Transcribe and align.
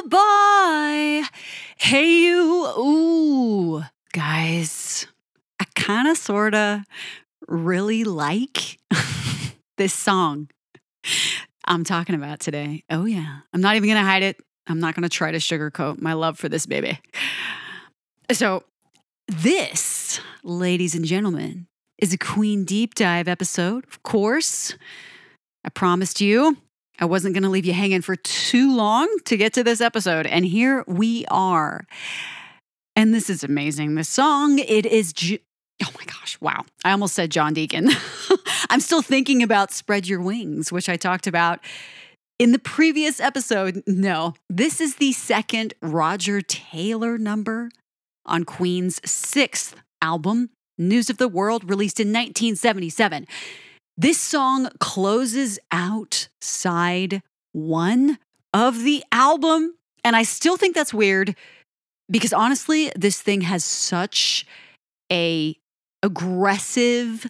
Goodbye. 0.00 1.24
Hey, 1.76 2.10
you. 2.22 2.66
Ooh, 2.78 3.84
guys, 4.14 5.06
I 5.60 5.66
kind 5.74 6.08
of, 6.08 6.16
sort 6.16 6.54
of, 6.54 6.80
really 7.46 8.04
like 8.04 8.78
this 9.76 9.92
song 9.92 10.48
I'm 11.66 11.84
talking 11.84 12.14
about 12.14 12.40
today. 12.40 12.82
Oh, 12.88 13.04
yeah. 13.04 13.40
I'm 13.52 13.60
not 13.60 13.76
even 13.76 13.90
going 13.90 14.00
to 14.00 14.08
hide 14.08 14.22
it. 14.22 14.38
I'm 14.66 14.80
not 14.80 14.94
going 14.94 15.02
to 15.02 15.10
try 15.10 15.32
to 15.32 15.38
sugarcoat 15.38 16.00
my 16.00 16.14
love 16.14 16.38
for 16.38 16.48
this 16.48 16.64
baby. 16.64 16.98
So, 18.32 18.64
this, 19.28 20.18
ladies 20.42 20.94
and 20.94 21.04
gentlemen, 21.04 21.66
is 21.98 22.14
a 22.14 22.18
Queen 22.18 22.64
Deep 22.64 22.94
Dive 22.94 23.28
episode, 23.28 23.84
of 23.84 24.02
course. 24.02 24.74
I 25.62 25.68
promised 25.68 26.22
you 26.22 26.56
I 27.00 27.06
wasn't 27.06 27.34
going 27.34 27.44
to 27.44 27.48
leave 27.48 27.64
you 27.64 27.72
hanging 27.72 28.02
for 28.02 28.14
too 28.14 28.76
long 28.76 29.08
to 29.24 29.36
get 29.36 29.54
to 29.54 29.64
this 29.64 29.80
episode. 29.80 30.26
And 30.26 30.44
here 30.44 30.84
we 30.86 31.24
are. 31.26 31.86
And 32.94 33.14
this 33.14 33.30
is 33.30 33.42
amazing. 33.42 33.94
This 33.94 34.08
song, 34.08 34.58
it 34.58 34.84
is. 34.84 35.14
Ju- 35.14 35.38
oh 35.82 35.90
my 35.98 36.04
gosh, 36.04 36.38
wow. 36.42 36.66
I 36.84 36.92
almost 36.92 37.14
said 37.14 37.30
John 37.30 37.54
Deacon. 37.54 37.88
I'm 38.70 38.80
still 38.80 39.00
thinking 39.00 39.42
about 39.42 39.72
Spread 39.72 40.06
Your 40.06 40.20
Wings, 40.20 40.70
which 40.70 40.90
I 40.90 40.96
talked 40.96 41.26
about 41.26 41.60
in 42.38 42.52
the 42.52 42.58
previous 42.58 43.18
episode. 43.18 43.82
No, 43.86 44.34
this 44.50 44.80
is 44.80 44.96
the 44.96 45.12
second 45.12 45.72
Roger 45.80 46.42
Taylor 46.42 47.16
number 47.16 47.70
on 48.26 48.44
Queen's 48.44 49.00
sixth 49.10 49.74
album, 50.02 50.50
News 50.76 51.08
of 51.08 51.16
the 51.16 51.28
World, 51.28 51.68
released 51.68 51.98
in 51.98 52.08
1977. 52.08 53.26
This 54.00 54.16
song 54.16 54.70
closes 54.78 55.58
out 55.70 56.30
side 56.40 57.20
one 57.52 58.16
of 58.54 58.82
the 58.82 59.04
album. 59.12 59.74
And 60.02 60.16
I 60.16 60.22
still 60.22 60.56
think 60.56 60.74
that's 60.74 60.94
weird 60.94 61.36
because 62.10 62.32
honestly, 62.32 62.90
this 62.96 63.20
thing 63.20 63.42
has 63.42 63.62
such 63.62 64.46
a 65.12 65.54
aggressive, 66.02 67.28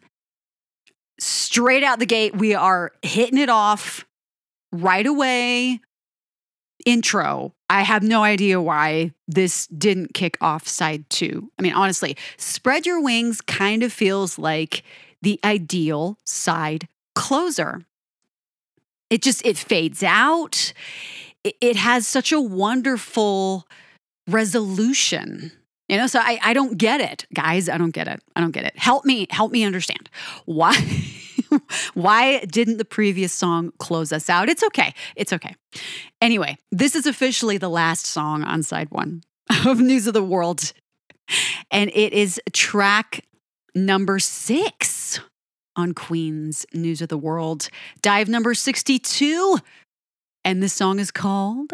straight 1.19 1.83
out 1.83 1.99
the 1.99 2.07
gate, 2.07 2.37
we 2.37 2.55
are 2.55 2.93
hitting 3.03 3.39
it 3.39 3.49
off 3.49 4.07
right 4.71 5.07
away. 5.07 5.81
Intro. 6.87 7.53
I 7.69 7.83
have 7.83 8.05
no 8.05 8.23
idea 8.23 8.61
why 8.61 9.11
this 9.27 9.67
didn't 9.67 10.15
kick 10.15 10.39
off 10.41 10.69
side 10.69 11.11
two. 11.11 11.51
I 11.59 11.63
mean, 11.63 11.73
honestly, 11.73 12.17
Spread 12.37 12.87
Your 12.87 13.03
Wings 13.03 13.41
kind 13.41 13.83
of 13.83 13.93
feels 13.93 14.39
like 14.39 14.85
the 15.23 15.39
ideal 15.45 16.19
side 16.25 16.89
closer. 17.15 17.83
It 19.11 19.23
just 19.23 19.45
it 19.45 19.59
fades 19.59 20.03
out. 20.03 20.73
It, 21.43 21.77
has 21.77 22.07
such 22.07 22.33
a 22.33 22.41
wonderful 22.41 23.67
resolution. 24.29 25.53
You 25.89 25.97
know, 25.97 26.07
so 26.07 26.21
I, 26.21 26.39
I 26.43 26.53
don't 26.53 26.77
get 26.77 27.01
it, 27.01 27.27
guys. 27.35 27.69
I 27.69 27.79
don't 27.79 27.93
get 27.93 28.09
it. 28.09 28.23
I 28.37 28.41
don't 28.41 28.51
get 28.51 28.65
it. 28.65 28.79
Help 28.79 29.07
me, 29.07 29.27
help 29.31 29.51
me 29.51 29.65
understand. 29.65 30.11
Why 30.45 30.75
why 31.95 32.41
didn't 32.45 32.77
the 32.77 32.85
previous 32.85 33.33
song 33.33 33.73
close 33.79 34.13
us 34.13 34.31
out? 34.31 34.49
It's 34.49 34.63
okay. 34.65 34.95
It's 35.17 35.33
okay. 35.33 35.57
Anyway, 36.21 36.59
this 36.71 36.95
is 36.95 37.07
officially 37.07 37.59
the 37.59 37.71
last 37.71 38.07
song 38.07 38.45
on 38.45 38.63
side 38.63 38.91
one 38.91 39.23
of 39.67 39.81
News 39.81 40.07
of 40.07 40.15
the 40.15 40.23
World. 40.23 40.73
And 41.71 41.91
it 41.95 42.13
is 42.13 42.41
track 42.53 43.25
number 43.75 44.19
six 44.19 45.00
on 45.81 45.95
Queen's 45.95 46.67
News 46.75 47.01
of 47.01 47.09
the 47.09 47.19
World. 47.19 47.69
Dive 48.03 48.29
number 48.29 48.55
62. 48.55 49.59
And 50.45 50.63
this 50.63 50.73
song 50.73 50.99
is 50.99 51.11
called 51.11 51.73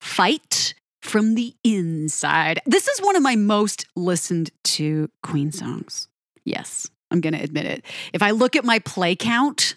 Fight 0.00 0.74
from 1.02 1.34
the 1.34 1.54
Inside. 1.64 2.60
This 2.66 2.88
is 2.88 3.00
one 3.00 3.16
of 3.16 3.22
my 3.22 3.36
most 3.36 3.86
listened 3.96 4.50
to 4.64 5.10
Queen 5.22 5.50
songs. 5.52 6.08
Yes, 6.44 6.88
I'm 7.10 7.20
going 7.20 7.34
to 7.34 7.42
admit 7.42 7.66
it. 7.66 7.84
If 8.12 8.22
I 8.22 8.30
look 8.30 8.56
at 8.56 8.64
my 8.64 8.78
play 8.78 9.16
count, 9.16 9.74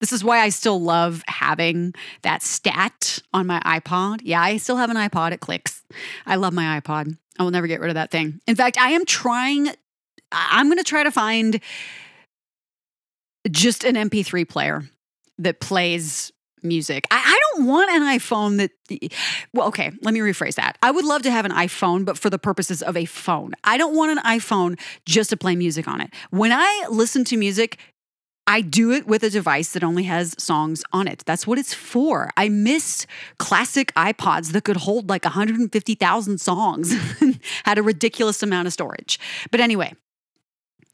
this 0.00 0.12
is 0.12 0.22
why 0.22 0.40
I 0.40 0.50
still 0.50 0.80
love 0.80 1.22
having 1.26 1.94
that 2.22 2.42
stat 2.42 3.18
on 3.32 3.46
my 3.46 3.60
iPod. 3.60 4.20
Yeah, 4.22 4.42
I 4.42 4.58
still 4.58 4.76
have 4.76 4.90
an 4.90 4.96
iPod. 4.96 5.32
It 5.32 5.40
clicks. 5.40 5.82
I 6.26 6.36
love 6.36 6.52
my 6.52 6.80
iPod. 6.80 7.16
I 7.38 7.42
will 7.44 7.50
never 7.50 7.66
get 7.66 7.80
rid 7.80 7.88
of 7.88 7.94
that 7.94 8.10
thing. 8.10 8.40
In 8.46 8.56
fact, 8.56 8.78
I 8.78 8.90
am 8.90 9.06
trying 9.06 9.68
I'm 10.32 10.66
going 10.66 10.78
to 10.78 10.84
try 10.84 11.02
to 11.02 11.10
find 11.10 11.60
just 13.50 13.84
an 13.84 13.94
MP3 13.94 14.48
player 14.48 14.84
that 15.38 15.60
plays 15.60 16.32
music. 16.62 17.06
I, 17.10 17.20
I, 17.24 17.40
don't 17.40 17.66
want 17.66 17.90
an 17.90 18.02
iPhone 18.02 18.58
that, 18.58 19.12
well, 19.52 19.66
okay, 19.68 19.90
let 20.02 20.14
me 20.14 20.20
rephrase 20.20 20.54
that. 20.54 20.78
I 20.82 20.90
would 20.90 21.04
love 21.04 21.22
to 21.22 21.30
have 21.30 21.44
an 21.44 21.52
iPhone, 21.52 22.04
but 22.04 22.16
for 22.16 22.30
the 22.30 22.38
purposes 22.38 22.82
of 22.82 22.96
a 22.96 23.04
phone. 23.04 23.52
I 23.64 23.76
don't 23.76 23.96
want 23.96 24.12
an 24.12 24.18
iPhone 24.24 24.78
just 25.04 25.30
to 25.30 25.36
play 25.36 25.56
music 25.56 25.88
on 25.88 26.00
it. 26.00 26.10
When 26.30 26.52
I 26.52 26.86
listen 26.88 27.24
to 27.24 27.36
music, 27.36 27.78
I 28.46 28.60
do 28.60 28.90
it 28.90 29.06
with 29.06 29.22
a 29.22 29.30
device 29.30 29.72
that 29.72 29.84
only 29.84 30.02
has 30.04 30.34
songs 30.38 30.82
on 30.92 31.06
it. 31.06 31.22
That's 31.26 31.46
what 31.46 31.58
it's 31.58 31.72
for. 31.72 32.30
I 32.36 32.48
miss 32.48 33.06
classic 33.38 33.94
iPods 33.94 34.52
that 34.52 34.64
could 34.64 34.78
hold 34.78 35.08
like 35.08 35.24
150,000 35.24 36.40
songs, 36.40 36.92
had 37.64 37.78
a 37.78 37.82
ridiculous 37.82 38.42
amount 38.42 38.66
of 38.66 38.72
storage. 38.72 39.20
But 39.50 39.60
anyway, 39.60 39.94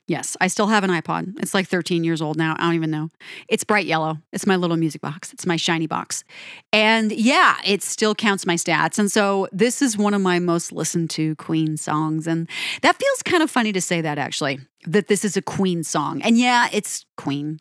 Yes, 0.08 0.38
I 0.40 0.46
still 0.46 0.68
have 0.68 0.84
an 0.84 0.90
iPod. 0.90 1.38
It's 1.38 1.52
like 1.52 1.68
13 1.68 2.02
years 2.02 2.22
old 2.22 2.38
now. 2.38 2.56
I 2.58 2.62
don't 2.62 2.74
even 2.74 2.90
know. 2.90 3.10
It's 3.46 3.62
bright 3.62 3.84
yellow. 3.84 4.16
It's 4.32 4.46
my 4.46 4.56
little 4.56 4.78
music 4.78 5.02
box. 5.02 5.34
It's 5.34 5.44
my 5.44 5.56
shiny 5.56 5.86
box. 5.86 6.24
And 6.72 7.12
yeah, 7.12 7.58
it 7.64 7.82
still 7.82 8.14
counts 8.14 8.46
my 8.46 8.54
stats. 8.54 8.98
And 8.98 9.12
so 9.12 9.48
this 9.52 9.82
is 9.82 9.98
one 9.98 10.14
of 10.14 10.22
my 10.22 10.38
most 10.38 10.72
listened 10.72 11.10
to 11.10 11.36
Queen 11.36 11.76
songs. 11.76 12.26
And 12.26 12.48
that 12.80 12.96
feels 12.96 13.22
kind 13.22 13.42
of 13.42 13.50
funny 13.50 13.70
to 13.70 13.82
say 13.82 14.00
that 14.00 14.16
actually, 14.16 14.60
that 14.86 15.08
this 15.08 15.26
is 15.26 15.36
a 15.36 15.42
Queen 15.42 15.84
song. 15.84 16.22
And 16.22 16.38
yeah, 16.38 16.68
it's 16.72 17.04
Queen. 17.18 17.60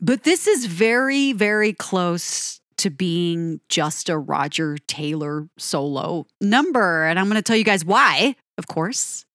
But 0.00 0.22
this 0.22 0.46
is 0.46 0.64
very, 0.64 1.34
very 1.34 1.74
close 1.74 2.62
to 2.78 2.88
being 2.88 3.60
just 3.68 4.08
a 4.08 4.16
Roger 4.16 4.78
Taylor 4.86 5.46
solo 5.58 6.26
number. 6.40 7.04
And 7.04 7.18
I'm 7.18 7.26
going 7.26 7.36
to 7.36 7.42
tell 7.42 7.56
you 7.56 7.64
guys 7.64 7.84
why, 7.84 8.34
of 8.56 8.66
course. 8.66 9.26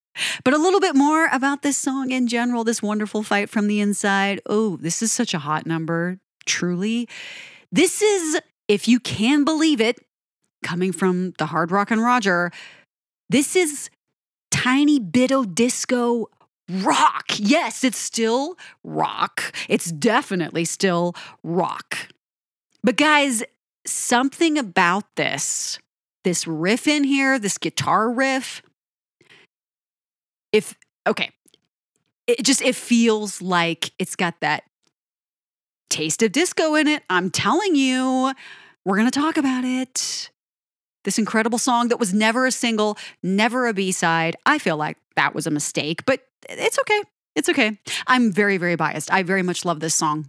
But 0.43 0.53
a 0.53 0.57
little 0.57 0.79
bit 0.79 0.95
more 0.95 1.27
about 1.31 1.61
this 1.61 1.77
song 1.77 2.11
in 2.11 2.27
general, 2.27 2.63
this 2.63 2.81
wonderful 2.81 3.23
fight 3.23 3.49
from 3.49 3.67
the 3.67 3.79
inside. 3.79 4.41
Oh, 4.45 4.77
this 4.77 5.01
is 5.01 5.11
such 5.11 5.33
a 5.33 5.39
hot 5.39 5.65
number, 5.65 6.19
truly. 6.45 7.07
This 7.71 8.01
is, 8.01 8.39
if 8.67 8.87
you 8.87 8.99
can 8.99 9.43
believe 9.43 9.81
it, 9.81 9.99
coming 10.63 10.91
from 10.91 11.33
the 11.37 11.47
Hard 11.47 11.71
Rock 11.71 11.91
and 11.91 12.01
Roger, 12.01 12.51
this 13.29 13.55
is 13.55 13.89
tiny 14.51 14.99
bit 14.99 15.31
of 15.31 15.53
disco 15.53 16.27
rock. 16.69 17.25
Yes, 17.37 17.83
it's 17.83 17.97
still 17.97 18.57
rock. 18.83 19.53
It's 19.69 19.91
definitely 19.91 20.65
still 20.65 21.13
rock. 21.43 22.07
But 22.83 22.97
guys, 22.97 23.43
something 23.85 24.57
about 24.57 25.03
this, 25.15 25.79
this 26.23 26.47
riff 26.47 26.87
in 26.87 27.03
here, 27.03 27.37
this 27.37 27.57
guitar 27.57 28.09
riff, 28.09 28.61
if 30.55 30.75
okay. 31.07 31.31
It 32.27 32.43
just 32.43 32.61
it 32.61 32.75
feels 32.75 33.41
like 33.41 33.91
it's 33.99 34.15
got 34.15 34.39
that 34.41 34.63
taste 35.89 36.23
of 36.23 36.31
disco 36.31 36.75
in 36.75 36.87
it. 36.87 37.03
I'm 37.09 37.29
telling 37.29 37.75
you 37.75 38.33
we're 38.83 38.97
going 38.97 39.09
to 39.09 39.19
talk 39.19 39.37
about 39.37 39.63
it. 39.63 40.31
This 41.03 41.19
incredible 41.19 41.59
song 41.59 41.89
that 41.89 41.99
was 41.99 42.13
never 42.13 42.47
a 42.47 42.51
single 42.51 42.97
never 43.21 43.67
a 43.67 43.73
b-side. 43.73 44.35
I 44.45 44.57
feel 44.57 44.77
like 44.77 44.97
that 45.15 45.35
was 45.35 45.45
a 45.45 45.51
mistake 45.51 46.05
but 46.05 46.21
it's 46.49 46.79
okay. 46.79 47.01
It's 47.35 47.49
okay. 47.49 47.77
I'm 48.07 48.31
very 48.31 48.57
very 48.57 48.75
biased. 48.75 49.11
I 49.13 49.23
very 49.23 49.43
much 49.43 49.65
love 49.65 49.79
this 49.81 49.93
song 49.93 50.27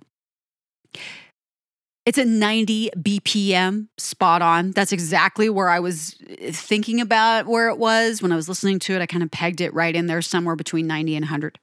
it's 2.06 2.18
at 2.18 2.28
90 2.28 2.90
BPM, 2.96 3.88
spot 3.98 4.40
on. 4.40 4.70
That's 4.70 4.92
exactly 4.92 5.50
where 5.50 5.68
I 5.68 5.80
was 5.80 6.16
eh, 6.28 6.52
thinking 6.52 7.00
about 7.00 7.46
where 7.46 7.68
it 7.68 7.78
was 7.78 8.22
when 8.22 8.30
I 8.30 8.36
was 8.36 8.48
listening 8.48 8.78
to 8.80 8.94
it. 8.94 9.02
I 9.02 9.06
kind 9.06 9.24
of 9.24 9.30
pegged 9.30 9.60
it 9.60 9.74
right 9.74 9.94
in 9.94 10.06
there 10.06 10.22
somewhere 10.22 10.54
between 10.54 10.86
90 10.86 11.16
and 11.16 11.24
100. 11.24 11.58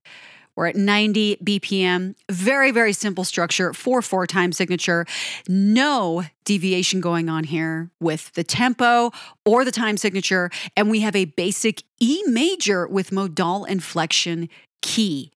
We're 0.55 0.67
at 0.67 0.75
90 0.75 1.37
BPM. 1.37 2.15
Very, 2.29 2.71
very 2.71 2.93
simple 2.93 3.23
structure, 3.23 3.73
4 3.73 4.01
4 4.01 4.27
time 4.27 4.51
signature. 4.51 5.05
No 5.47 6.23
deviation 6.43 6.99
going 7.01 7.29
on 7.29 7.45
here 7.45 7.89
with 7.99 8.31
the 8.33 8.43
tempo 8.43 9.11
or 9.45 9.65
the 9.65 9.71
time 9.71 9.97
signature. 9.97 10.51
And 10.75 10.91
we 10.91 10.99
have 10.99 11.15
a 11.15 11.25
basic 11.25 11.83
E 11.99 12.21
major 12.27 12.85
with 12.85 13.11
modal 13.11 13.65
inflection 13.65 14.49
key. 14.81 15.31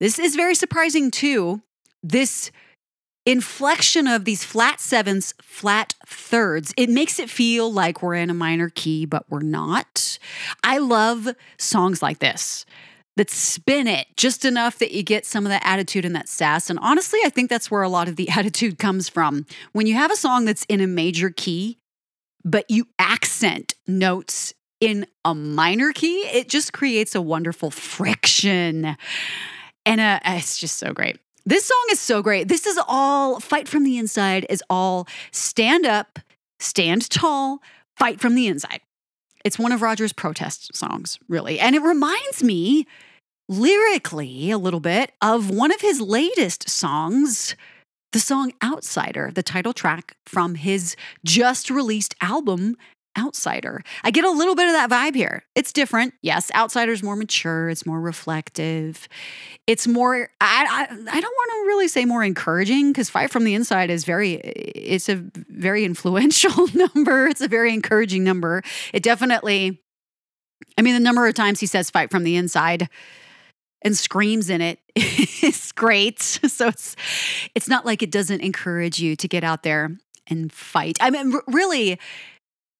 This 0.00 0.18
is 0.18 0.34
very 0.34 0.54
surprising 0.54 1.10
too. 1.10 1.62
This 2.02 2.50
inflection 3.26 4.06
of 4.06 4.24
these 4.24 4.44
flat 4.44 4.80
sevens, 4.80 5.34
flat 5.42 5.94
thirds, 6.06 6.72
it 6.76 6.88
makes 6.88 7.18
it 7.18 7.28
feel 7.28 7.70
like 7.70 8.02
we're 8.02 8.14
in 8.14 8.30
a 8.30 8.34
minor 8.34 8.70
key, 8.70 9.04
but 9.04 9.24
we're 9.28 9.42
not. 9.42 10.18
I 10.62 10.78
love 10.78 11.28
songs 11.58 12.00
like 12.00 12.20
this 12.20 12.64
that 13.16 13.30
spin 13.30 13.86
it 13.86 14.06
just 14.16 14.44
enough 14.44 14.78
that 14.78 14.92
you 14.92 15.02
get 15.02 15.24
some 15.24 15.46
of 15.46 15.50
that 15.50 15.62
attitude 15.64 16.04
and 16.04 16.14
that 16.14 16.28
sass. 16.28 16.68
And 16.68 16.78
honestly, 16.80 17.18
I 17.24 17.30
think 17.30 17.48
that's 17.48 17.70
where 17.70 17.82
a 17.82 17.88
lot 17.88 18.08
of 18.08 18.16
the 18.16 18.28
attitude 18.36 18.78
comes 18.78 19.08
from. 19.08 19.46
When 19.72 19.86
you 19.86 19.94
have 19.94 20.12
a 20.12 20.16
song 20.16 20.44
that's 20.44 20.64
in 20.66 20.80
a 20.80 20.86
major 20.86 21.30
key, 21.30 21.78
but 22.44 22.70
you 22.70 22.86
accent 22.98 23.74
notes 23.86 24.54
in 24.80 25.06
a 25.24 25.34
minor 25.34 25.92
key, 25.92 26.20
it 26.26 26.48
just 26.48 26.72
creates 26.72 27.14
a 27.14 27.22
wonderful 27.22 27.70
friction. 27.70 28.96
And 29.86 30.00
uh, 30.00 30.20
it's 30.26 30.58
just 30.58 30.76
so 30.76 30.92
great. 30.92 31.18
This 31.48 31.66
song 31.66 31.84
is 31.92 32.00
so 32.00 32.22
great. 32.22 32.48
This 32.48 32.66
is 32.66 32.76
all 32.88 33.38
Fight 33.38 33.68
from 33.68 33.84
the 33.84 33.98
Inside 33.98 34.46
is 34.50 34.64
all 34.68 35.06
stand 35.30 35.86
up, 35.86 36.18
stand 36.58 37.08
tall, 37.08 37.62
fight 37.96 38.20
from 38.20 38.34
the 38.34 38.48
inside. 38.48 38.80
It's 39.44 39.56
one 39.56 39.70
of 39.70 39.80
Roger's 39.80 40.12
protest 40.12 40.74
songs, 40.74 41.20
really. 41.28 41.60
And 41.60 41.76
it 41.76 41.82
reminds 41.82 42.42
me 42.42 42.84
lyrically 43.48 44.50
a 44.50 44.58
little 44.58 44.80
bit 44.80 45.12
of 45.22 45.48
one 45.48 45.70
of 45.70 45.80
his 45.80 46.00
latest 46.00 46.68
songs, 46.68 47.54
the 48.12 48.18
song 48.18 48.52
Outsider, 48.60 49.30
the 49.32 49.44
title 49.44 49.72
track 49.72 50.16
from 50.26 50.56
his 50.56 50.96
just 51.24 51.70
released 51.70 52.16
album, 52.20 52.76
outsider. 53.18 53.82
I 54.04 54.10
get 54.10 54.24
a 54.24 54.30
little 54.30 54.54
bit 54.54 54.66
of 54.66 54.72
that 54.72 54.90
vibe 54.90 55.14
here. 55.14 55.44
It's 55.54 55.72
different. 55.72 56.14
Yes, 56.22 56.50
outsider's 56.54 57.02
more 57.02 57.16
mature, 57.16 57.68
it's 57.68 57.86
more 57.86 58.00
reflective. 58.00 59.08
It's 59.66 59.86
more 59.86 60.28
I 60.40 60.66
I, 60.68 60.82
I 60.82 61.20
don't 61.20 61.22
want 61.22 61.50
to 61.50 61.66
really 61.66 61.88
say 61.88 62.04
more 62.04 62.22
encouraging 62.24 62.92
cuz 62.94 63.10
fight 63.10 63.30
from 63.30 63.44
the 63.44 63.54
inside 63.54 63.90
is 63.90 64.04
very 64.04 64.34
it's 64.34 65.08
a 65.08 65.16
very 65.34 65.84
influential 65.84 66.68
number. 66.74 67.26
It's 67.26 67.40
a 67.40 67.48
very 67.48 67.72
encouraging 67.72 68.24
number. 68.24 68.62
It 68.92 69.02
definitely 69.02 69.82
I 70.78 70.82
mean 70.82 70.94
the 70.94 71.00
number 71.00 71.26
of 71.26 71.34
times 71.34 71.60
he 71.60 71.66
says 71.66 71.90
fight 71.90 72.10
from 72.10 72.24
the 72.24 72.36
inside 72.36 72.88
and 73.82 73.96
screams 73.96 74.50
in 74.50 74.60
it 74.60 74.80
is 74.96 75.72
great. 75.72 76.20
So 76.20 76.68
it's 76.68 76.96
it's 77.54 77.68
not 77.68 77.84
like 77.84 78.02
it 78.02 78.10
doesn't 78.10 78.40
encourage 78.40 78.98
you 78.98 79.16
to 79.16 79.28
get 79.28 79.44
out 79.44 79.62
there 79.62 79.96
and 80.28 80.52
fight. 80.52 80.98
I 81.00 81.10
mean, 81.10 81.34
really, 81.46 81.98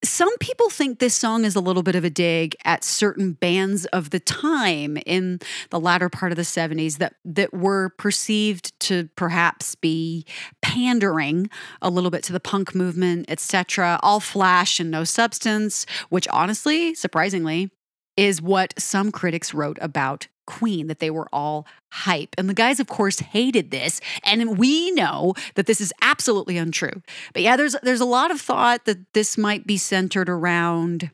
some 0.05 0.37
people 0.39 0.69
think 0.69 0.99
this 0.99 1.15
song 1.15 1.45
is 1.45 1.57
a 1.57 1.61
little 1.61 1.83
bit 1.83 1.95
of 1.95 2.05
a 2.05 2.11
dig 2.11 2.55
at 2.65 2.85
certain 2.85 3.33
bands 3.33 3.87
of 3.87 4.11
the 4.11 4.21
time 4.21 4.99
in 5.07 5.41
the 5.71 5.81
latter 5.81 6.09
part 6.09 6.33
of 6.33 6.37
the 6.37 6.43
70s 6.43 6.99
that 6.99 7.15
that 7.25 7.53
were 7.55 7.91
perceived 7.99 8.79
to 8.81 9.09
perhaps 9.17 9.75
be 9.75 10.25
pandering 10.63 11.49
a 11.81 11.91
little 11.91 12.11
bit 12.11 12.23
to 12.25 12.33
the 12.33 12.41
punk 12.41 12.75
movement, 12.75 13.27
etc. 13.29 13.99
All 14.03 14.21
flash 14.21 14.79
and 14.79 14.91
no 14.91 15.05
substance, 15.05 15.87
which 16.09 16.29
honestly, 16.29 16.95
surprisingly, 16.95 17.71
is 18.17 18.41
what 18.41 18.75
some 18.79 19.11
critics 19.11 19.55
wrote 19.55 19.79
about 19.81 20.29
Queen, 20.47 20.87
that 20.87 20.99
they 20.99 21.11
were 21.11 21.29
all 21.33 21.67
hype. 21.93 22.35
And 22.39 22.49
the 22.49 22.55
guys, 22.55 22.81
of 22.81 22.87
course, 22.87 23.19
hated 23.19 23.71
this. 23.71 24.01
And 24.25 24.59
we 24.59 24.91
know 24.93 25.35
that 25.55 25.67
this 25.67 25.81
is 25.81 25.93
absolutely 26.03 26.57
untrue. 26.57 27.03
But 27.33 27.43
yeah, 27.43 27.57
there's 27.57 27.77
there's 27.83 28.01
a 28.01 28.07
lot 28.07 28.31
of 28.31 28.41
thought 28.41 28.85
that 28.85 29.13
this 29.13 29.37
might 29.37 29.67
be 29.67 29.77
centered 29.77 30.29
around 30.29 31.11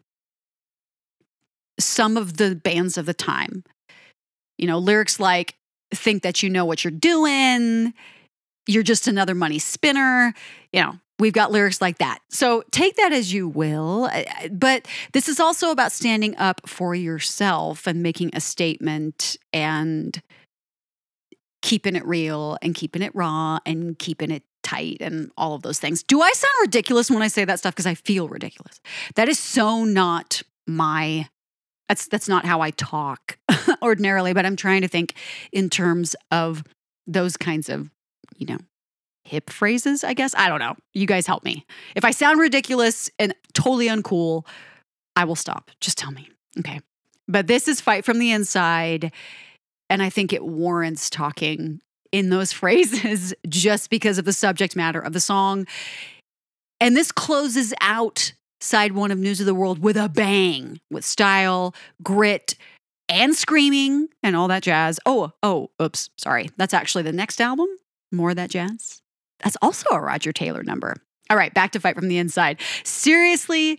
some 1.79 2.17
of 2.17 2.37
the 2.37 2.55
bands 2.55 2.97
of 2.97 3.07
the 3.07 3.15
time. 3.15 3.65
You 4.59 4.67
know, 4.67 4.79
lyrics 4.79 5.19
like 5.19 5.57
think 5.91 6.23
that 6.23 6.43
you 6.43 6.51
know 6.51 6.65
what 6.65 6.85
you're 6.85 6.91
doing, 6.91 7.95
you're 8.67 8.83
just 8.83 9.09
another 9.09 9.35
money 9.35 9.59
spinner, 9.59 10.35
you 10.73 10.83
know, 10.83 10.99
We've 11.19 11.33
got 11.33 11.53
lyrics 11.53 11.81
like 11.81 11.99
that. 11.99 12.21
So 12.31 12.65
take 12.71 12.97
that 12.97 13.13
as 13.13 13.33
you 13.33 13.49
will. 13.49 14.09
Uh, 14.13 14.25
but 14.51 14.89
this 15.13 15.29
is 15.29 15.39
also 15.39 15.71
about 15.71 15.93
standing 15.93 16.37
up 16.37 16.69
for 16.69 16.95
yourself 16.95 17.87
and 17.87 18.03
making 18.03 18.31
a 18.35 18.41
statement 18.41 19.37
and 19.53 20.21
keeping 21.61 21.95
it 21.95 22.05
real 22.05 22.59
and 22.61 22.75
keeping 22.75 23.03
it 23.03 23.15
raw 23.15 23.59
and 23.65 23.99
keeping 23.99 24.31
it 24.31 24.43
tight 24.63 24.99
and 25.01 25.31
all 25.37 25.55
of 25.55 25.63
those 25.63 25.79
things. 25.79 26.03
Do 26.03 26.21
I 26.21 26.33
sound 26.33 26.55
ridiculous 26.61 27.11
when 27.11 27.23
I 27.23 27.29
say 27.29 27.45
that 27.45 27.59
stuff? 27.59 27.75
Because 27.75 27.87
I 27.87 27.95
feel 27.95 28.29
ridiculous. 28.29 28.81
That 29.15 29.29
is 29.29 29.39
so 29.39 29.85
not 29.85 30.43
my 30.67 31.29
that's 31.89 32.07
that's 32.07 32.29
not 32.29 32.47
how 32.47 32.61
I 32.61 32.71
talk 32.71 33.37
ordinarily, 33.83 34.33
but 34.33 34.47
I'm 34.47 34.57
trying 34.57 34.83
to 34.83 34.89
think 34.89 35.15
in 35.53 35.69
terms 35.69 36.17
of 36.31 36.65
those 37.07 37.37
kinds 37.37 37.69
of, 37.69 37.91
you 38.37 38.47
know, 38.47 38.59
hip 39.25 39.51
phrases, 39.51 40.05
I 40.05 40.15
guess. 40.15 40.35
I 40.37 40.49
don't 40.49 40.59
know. 40.59 40.75
You 40.95 41.07
guys 41.07 41.27
help 41.27 41.45
me. 41.45 41.67
If 41.95 42.05
I 42.05 42.11
sound 42.11 42.41
ridiculous 42.41 43.11
and 43.19 43.35
totally 43.55 43.89
uncool, 43.89 44.47
I 45.17 45.25
will 45.25 45.37
stop. 45.37 45.71
Just 45.81 45.99
tell 45.99 46.11
me. 46.11 46.29
Okay. 46.59 46.81
But 47.29 47.47
this 47.47 47.69
is 47.69 47.81
Fight 47.81 48.05
from 48.05 48.19
the 48.19 48.31
Inside. 48.31 49.13
And 49.89 50.03
I 50.03 50.11
think 50.11 50.33
it 50.33 50.45
warrants 50.45 51.11
talking 51.11 51.81
in 52.11 52.31
those 52.31 52.53
phrases 52.53 53.35
just 53.49 53.91
because 53.91 54.19
of 54.19 54.25
the 54.25 54.33
subject 54.33 54.77
matter 54.77 55.01
of 55.01 55.13
the 55.13 55.21
song. 55.21 55.67
And 56.81 56.97
this 56.97 57.13
closes 57.13 57.73
out 57.81 58.33
side 58.61 58.93
one 58.93 59.11
of 59.11 59.19
News 59.19 59.41
of 59.41 59.47
the 59.47 59.55
World 59.55 59.81
with 59.81 59.97
a 59.97 60.09
bang, 60.09 60.81
with 60.91 61.05
style, 61.05 61.75
grit, 62.03 62.55
and 63.09 63.35
screaming 63.35 64.09
and 64.23 64.35
all 64.35 64.49
that 64.49 64.63
jazz. 64.63 64.99
Oh, 65.05 65.33
oh, 65.43 65.71
oops, 65.81 66.11
sorry. 66.17 66.51
That's 66.57 66.75
actually 66.75 67.03
the 67.03 67.13
next 67.13 67.41
album. 67.41 67.69
More 68.11 68.31
of 68.31 68.37
that 68.37 68.51
jazz. 68.51 69.02
That's 69.43 69.57
also 69.63 69.87
a 69.91 70.01
Roger 70.01 70.33
Taylor 70.33 70.63
number. 70.63 70.97
All 71.31 71.37
right, 71.37 71.53
back 71.53 71.73
to 71.73 71.81
Fight 71.81 71.97
from 71.97 72.09
the 72.09 72.19
Inside. 72.19 72.61
Seriously, 72.85 73.79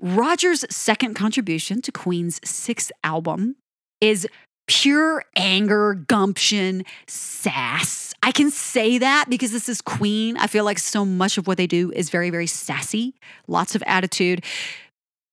Roger's 0.00 0.64
second 0.70 1.14
contribution 1.14 1.82
to 1.82 1.92
Queen's 1.92 2.40
sixth 2.44 2.92
album 3.02 3.56
is 4.00 4.28
pure 4.66 5.24
anger, 5.34 5.94
gumption, 5.94 6.84
sass. 7.06 8.14
I 8.22 8.32
can 8.32 8.50
say 8.50 8.98
that 8.98 9.26
because 9.28 9.50
this 9.50 9.68
is 9.68 9.80
Queen. 9.80 10.36
I 10.36 10.46
feel 10.46 10.64
like 10.64 10.78
so 10.78 11.04
much 11.04 11.38
of 11.38 11.46
what 11.46 11.56
they 11.56 11.66
do 11.66 11.90
is 11.92 12.10
very, 12.10 12.30
very 12.30 12.46
sassy, 12.46 13.14
lots 13.46 13.74
of 13.74 13.82
attitude. 13.86 14.44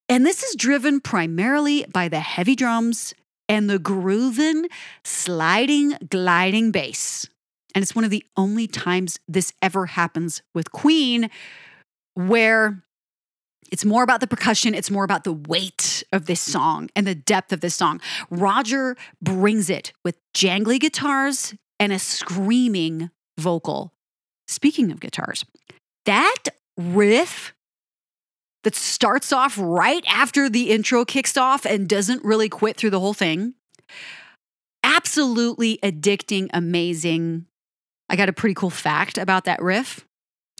And 0.08 0.24
this 0.24 0.42
is 0.42 0.54
driven 0.56 1.00
primarily 1.00 1.84
by 1.92 2.08
the 2.08 2.20
heavy 2.20 2.56
drums 2.56 3.12
and 3.48 3.68
the 3.68 3.78
grooving, 3.78 4.68
sliding, 5.04 5.96
gliding 6.08 6.70
bass. 6.70 7.28
And 7.76 7.82
it's 7.82 7.94
one 7.94 8.06
of 8.06 8.10
the 8.10 8.24
only 8.38 8.66
times 8.66 9.20
this 9.28 9.52
ever 9.60 9.84
happens 9.84 10.40
with 10.54 10.72
Queen, 10.72 11.28
where 12.14 12.82
it's 13.70 13.84
more 13.84 14.02
about 14.02 14.20
the 14.20 14.26
percussion, 14.26 14.74
it's 14.74 14.90
more 14.90 15.04
about 15.04 15.24
the 15.24 15.34
weight 15.34 16.02
of 16.10 16.24
this 16.24 16.40
song 16.40 16.88
and 16.96 17.06
the 17.06 17.14
depth 17.14 17.52
of 17.52 17.60
this 17.60 17.74
song. 17.74 18.00
Roger 18.30 18.96
brings 19.20 19.68
it 19.68 19.92
with 20.02 20.16
jangly 20.34 20.80
guitars 20.80 21.54
and 21.78 21.92
a 21.92 21.98
screaming 21.98 23.10
vocal. 23.36 23.92
Speaking 24.48 24.90
of 24.90 24.98
guitars, 24.98 25.44
that 26.06 26.44
riff 26.78 27.52
that 28.64 28.74
starts 28.74 29.34
off 29.34 29.58
right 29.60 30.04
after 30.08 30.48
the 30.48 30.70
intro 30.70 31.04
kicks 31.04 31.36
off 31.36 31.66
and 31.66 31.86
doesn't 31.86 32.24
really 32.24 32.48
quit 32.48 32.78
through 32.78 32.90
the 32.90 33.00
whole 33.00 33.12
thing. 33.12 33.52
Absolutely 34.82 35.78
addicting, 35.82 36.48
amazing 36.54 37.44
I 38.08 38.16
got 38.16 38.28
a 38.28 38.32
pretty 38.32 38.54
cool 38.54 38.70
fact 38.70 39.18
about 39.18 39.44
that 39.44 39.62
riff. 39.62 40.06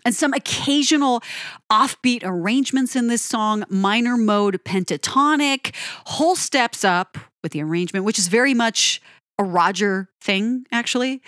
And 0.04 0.14
some 0.14 0.32
occasional 0.32 1.22
offbeat 1.70 2.20
arrangements 2.22 2.94
in 2.94 3.08
this 3.08 3.22
song, 3.22 3.64
minor 3.68 4.16
mode 4.16 4.62
pentatonic, 4.64 5.74
whole 6.06 6.36
steps 6.36 6.84
up 6.84 7.18
with 7.42 7.50
the 7.52 7.62
arrangement, 7.62 8.04
which 8.04 8.18
is 8.18 8.28
very 8.28 8.54
much 8.54 9.02
a 9.38 9.42
Roger 9.44 10.08
thing, 10.20 10.64
actually. 10.70 11.22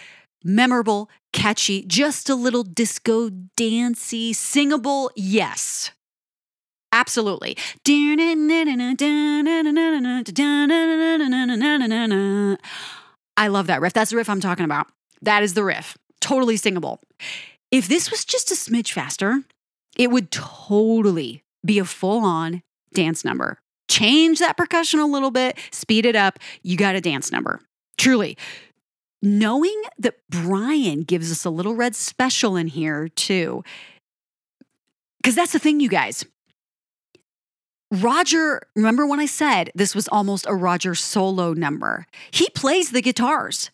Memorable, 0.44 1.10
catchy, 1.32 1.84
just 1.86 2.30
a 2.30 2.36
little 2.36 2.62
disco 2.62 3.30
dancey, 3.56 4.32
singable, 4.32 5.10
yes. 5.16 5.90
Absolutely. 6.92 7.56
I 13.36 13.48
love 13.48 13.66
that 13.66 13.80
riff. 13.80 13.92
That's 13.92 14.10
the 14.10 14.16
riff 14.16 14.30
I'm 14.30 14.40
talking 14.40 14.64
about. 14.64 14.86
That 15.20 15.42
is 15.42 15.54
the 15.54 15.64
riff 15.64 15.98
totally 16.20 16.56
singable. 16.56 17.00
If 17.70 17.88
this 17.88 18.10
was 18.10 18.24
just 18.24 18.50
a 18.50 18.54
smidge 18.54 18.92
faster, 18.92 19.42
it 19.96 20.10
would 20.10 20.30
totally 20.30 21.42
be 21.64 21.78
a 21.78 21.84
full 21.84 22.24
on 22.24 22.62
dance 22.94 23.24
number. 23.24 23.58
Change 23.90 24.38
that 24.38 24.56
percussion 24.56 25.00
a 25.00 25.06
little 25.06 25.30
bit, 25.30 25.58
speed 25.70 26.06
it 26.06 26.16
up, 26.16 26.38
you 26.62 26.76
got 26.76 26.94
a 26.94 27.00
dance 27.00 27.32
number. 27.32 27.60
Truly. 27.96 28.36
Knowing 29.20 29.82
that 29.98 30.18
Brian 30.30 31.02
gives 31.02 31.32
us 31.32 31.44
a 31.44 31.50
little 31.50 31.74
red 31.74 31.96
special 31.96 32.54
in 32.54 32.68
here 32.68 33.08
too. 33.08 33.64
Because 35.18 35.34
that's 35.34 35.52
the 35.52 35.58
thing, 35.58 35.80
you 35.80 35.88
guys. 35.88 36.24
Roger, 37.90 38.62
remember 38.76 39.06
when 39.06 39.18
I 39.18 39.26
said 39.26 39.70
this 39.74 39.94
was 39.94 40.08
almost 40.08 40.46
a 40.46 40.54
Roger 40.54 40.94
solo 40.94 41.54
number? 41.54 42.06
He 42.30 42.48
plays 42.50 42.90
the 42.90 43.02
guitars. 43.02 43.70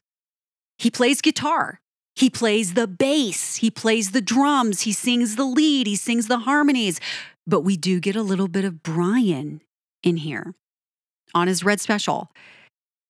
He 0.79 0.91
plays 0.91 1.21
guitar. 1.21 1.81
He 2.14 2.30
plays 2.30 2.75
the 2.75 2.87
bass, 2.87 3.56
he 3.56 3.71
plays 3.71 4.12
the 4.12 4.21
drums, 4.21 4.83
he 4.83 4.92
sings 4.92 5.37
the 5.37 5.44
lead, 5.44 5.87
he 5.87 5.97
sings 5.97 6.28
the 6.28 6.40
harmonies. 6.40 7.00
But 7.47 7.61
we 7.61 7.76
do 7.76 8.00
get 8.00 8.16
a 8.16 8.23
little 8.23 8.49
bit 8.49 8.64
of 8.64 8.83
Brian 8.83 9.61
in 10.02 10.18
here 10.18 10.54
on 11.35 11.49
his 11.49 11.64
red 11.64 11.80
special. 11.80 12.30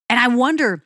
And 0.09 0.19
I 0.19 0.29
wonder 0.29 0.85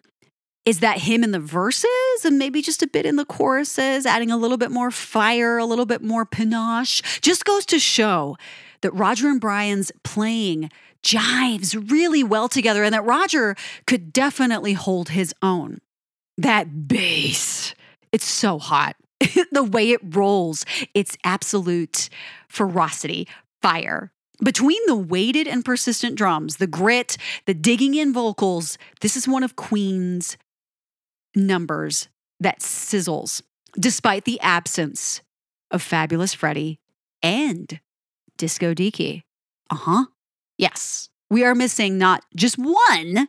is 0.69 0.81
that 0.81 0.99
him 0.99 1.25
in 1.25 1.31
the 1.31 1.41
verses 1.41 1.89
and 2.25 2.39
maybe 2.39 2.61
just 2.61 2.83
a 2.83 2.87
bit 2.87 3.07
in 3.07 3.17
the 3.17 3.25
choruses, 3.25 4.05
adding 4.05 4.31
a 4.31 4.37
little 4.37 4.59
bit 4.59 4.71
more 4.71 4.91
fire, 4.91 5.57
a 5.57 5.65
little 5.65 5.87
bit 5.87 6.03
more 6.03 6.27
panache? 6.27 7.21
Just 7.23 7.47
goes 7.47 7.65
to 7.67 7.79
show 7.79 8.37
that 8.83 8.93
Roger 8.93 9.29
and 9.29 9.41
Brian's 9.41 9.91
playing 10.03 10.71
jives 11.03 11.91
really 11.91 12.23
well 12.23 12.51
together 12.51 12.85
and 12.85 12.93
that 12.93 13.05
Roger 13.05 13.57
could 13.87 14.13
definitely 14.13 14.75
hold 14.75 15.09
his 15.09 15.35
own. 15.41 15.79
That 16.37 16.87
bass, 16.87 17.75
it's 18.13 18.27
so 18.27 18.59
hot. 18.59 18.97
the 19.53 19.65
way 19.65 19.91
it 19.91 20.01
rolls, 20.15 20.65
it's 20.95 21.17
absolute 21.25 22.09
ferocity, 22.49 23.27
fire. 23.61 24.13
Between 24.43 24.79
the 24.87 24.97
weighted 24.97 25.49
and 25.49 25.65
persistent 25.65 26.15
drums, 26.15 26.57
the 26.59 26.69
grit, 26.69 27.17
the 27.47 27.55
digging 27.55 27.95
in 27.95 28.13
vocals, 28.13 28.79
this 29.01 29.17
is 29.17 29.27
one 29.27 29.43
of 29.43 29.57
Queen's 29.57 30.37
numbers 31.35 32.09
that 32.39 32.61
sizzles, 32.61 33.43
despite 33.79 34.25
the 34.25 34.41
absence 34.41 35.23
of 35.73 35.83
Fabulous 35.83 36.35
Freddie 36.35 36.79
and 37.21 37.81
Disco 38.37 38.75
Deaky. 38.75 39.23
Uh 39.71 39.77
huh. 39.77 40.05
Yes, 40.57 41.09
we 41.31 41.45
are 41.45 41.55
missing 41.55 41.99
not 41.99 42.23
just 42.37 42.57
one 42.57 43.29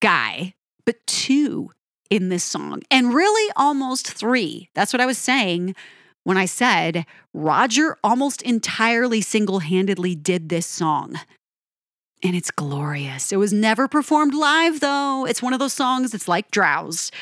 guy, 0.00 0.54
but 0.84 1.06
two 1.06 1.70
in 2.10 2.28
this 2.28 2.44
song, 2.44 2.82
and 2.90 3.14
really 3.14 3.52
almost 3.56 4.10
three. 4.10 4.68
That's 4.74 4.92
what 4.92 5.00
I 5.00 5.06
was 5.06 5.18
saying 5.18 5.74
when 6.24 6.36
I 6.36 6.46
said 6.46 7.06
Roger 7.32 7.96
almost 8.02 8.42
entirely 8.42 9.20
single 9.20 9.60
handedly 9.60 10.14
did 10.14 10.48
this 10.48 10.66
song. 10.66 11.20
And 12.22 12.34
it's 12.34 12.50
glorious. 12.50 13.30
It 13.30 13.36
was 13.36 13.52
never 13.52 13.86
performed 13.86 14.34
live, 14.34 14.80
though. 14.80 15.26
It's 15.26 15.42
one 15.42 15.52
of 15.52 15.60
those 15.60 15.74
songs, 15.74 16.14
it's 16.14 16.26
like 16.26 16.50
Drowse. 16.50 17.12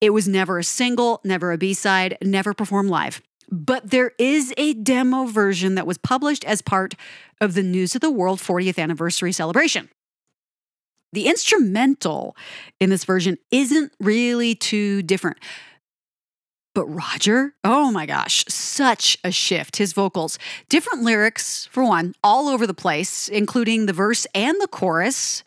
It 0.00 0.10
was 0.10 0.28
never 0.28 0.58
a 0.58 0.64
single, 0.64 1.20
never 1.24 1.52
a 1.52 1.58
B 1.58 1.72
side, 1.72 2.18
never 2.20 2.52
performed 2.52 2.90
live. 2.90 3.22
But 3.50 3.90
there 3.90 4.12
is 4.18 4.52
a 4.58 4.74
demo 4.74 5.24
version 5.24 5.76
that 5.76 5.86
was 5.86 5.96
published 5.96 6.44
as 6.44 6.60
part 6.60 6.94
of 7.40 7.54
the 7.54 7.62
News 7.62 7.94
of 7.94 8.00
the 8.00 8.10
World 8.10 8.40
40th 8.40 8.78
anniversary 8.78 9.32
celebration. 9.32 9.88
The 11.14 11.26
instrumental 11.26 12.36
in 12.80 12.90
this 12.90 13.04
version 13.04 13.38
isn't 13.50 13.92
really 14.00 14.54
too 14.54 15.02
different. 15.02 15.38
But 16.74 16.86
Roger, 16.86 17.54
oh 17.62 17.92
my 17.92 18.04
gosh, 18.04 18.44
such 18.48 19.16
a 19.22 19.30
shift. 19.30 19.76
His 19.76 19.92
vocals, 19.92 20.40
different 20.68 21.04
lyrics, 21.04 21.66
for 21.66 21.84
one, 21.84 22.14
all 22.24 22.48
over 22.48 22.66
the 22.66 22.74
place, 22.74 23.28
including 23.28 23.86
the 23.86 23.92
verse 23.92 24.26
and 24.34 24.60
the 24.60 24.66
chorus. 24.66 25.44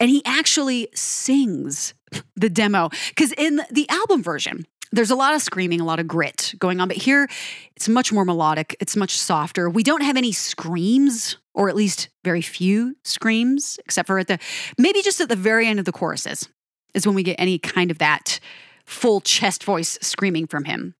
And 0.00 0.08
he 0.08 0.22
actually 0.24 0.88
sings 0.94 1.92
the 2.36 2.48
demo. 2.48 2.88
Because 3.10 3.32
in 3.32 3.60
the 3.70 3.86
album 3.90 4.22
version, 4.22 4.66
there's 4.92 5.10
a 5.10 5.16
lot 5.16 5.34
of 5.34 5.42
screaming, 5.42 5.80
a 5.80 5.84
lot 5.84 5.98
of 5.98 6.06
grit 6.06 6.54
going 6.58 6.80
on, 6.80 6.86
but 6.86 6.96
here 6.96 7.28
it's 7.74 7.88
much 7.88 8.12
more 8.12 8.24
melodic, 8.24 8.76
it's 8.78 8.94
much 8.94 9.18
softer. 9.18 9.68
We 9.68 9.82
don't 9.82 10.02
have 10.02 10.16
any 10.16 10.32
screams, 10.32 11.38
or 11.54 11.68
at 11.68 11.74
least 11.74 12.10
very 12.24 12.42
few 12.42 12.96
screams, 13.02 13.78
except 13.84 14.06
for 14.06 14.18
at 14.18 14.28
the 14.28 14.38
maybe 14.78 15.02
just 15.02 15.20
at 15.20 15.28
the 15.28 15.36
very 15.36 15.66
end 15.66 15.78
of 15.78 15.86
the 15.86 15.92
choruses 15.92 16.48
is 16.94 17.06
when 17.06 17.16
we 17.16 17.22
get 17.22 17.36
any 17.38 17.58
kind 17.58 17.90
of 17.90 17.98
that 17.98 18.38
full 18.84 19.20
chest 19.22 19.64
voice 19.64 19.98
screaming 20.02 20.46
from 20.46 20.64
him. 20.64 20.94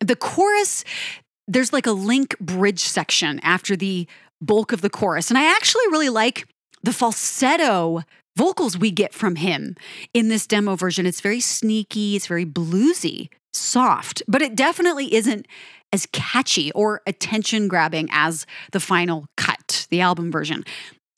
The 0.00 0.16
chorus, 0.16 0.84
there's 1.46 1.72
like 1.72 1.86
a 1.86 1.92
link 1.92 2.38
bridge 2.38 2.80
section 2.80 3.40
after 3.42 3.74
the 3.76 4.06
bulk 4.40 4.72
of 4.72 4.82
the 4.82 4.90
chorus, 4.90 5.30
and 5.30 5.38
I 5.38 5.50
actually 5.50 5.86
really 5.88 6.10
like 6.10 6.46
the 6.82 6.92
falsetto 6.92 8.02
vocals 8.36 8.78
we 8.78 8.92
get 8.92 9.12
from 9.12 9.34
him 9.34 9.74
in 10.14 10.28
this 10.28 10.46
demo 10.46 10.76
version. 10.76 11.06
It's 11.06 11.20
very 11.20 11.40
sneaky, 11.40 12.14
it's 12.14 12.28
very 12.28 12.46
bluesy, 12.46 13.30
soft, 13.52 14.22
but 14.28 14.42
it 14.42 14.54
definitely 14.54 15.14
isn't 15.14 15.46
as 15.92 16.06
catchy 16.12 16.70
or 16.72 17.00
attention 17.06 17.68
grabbing 17.68 18.08
as 18.12 18.46
the 18.72 18.80
final 18.80 19.26
cut, 19.36 19.86
the 19.90 20.00
album 20.00 20.30
version. 20.30 20.64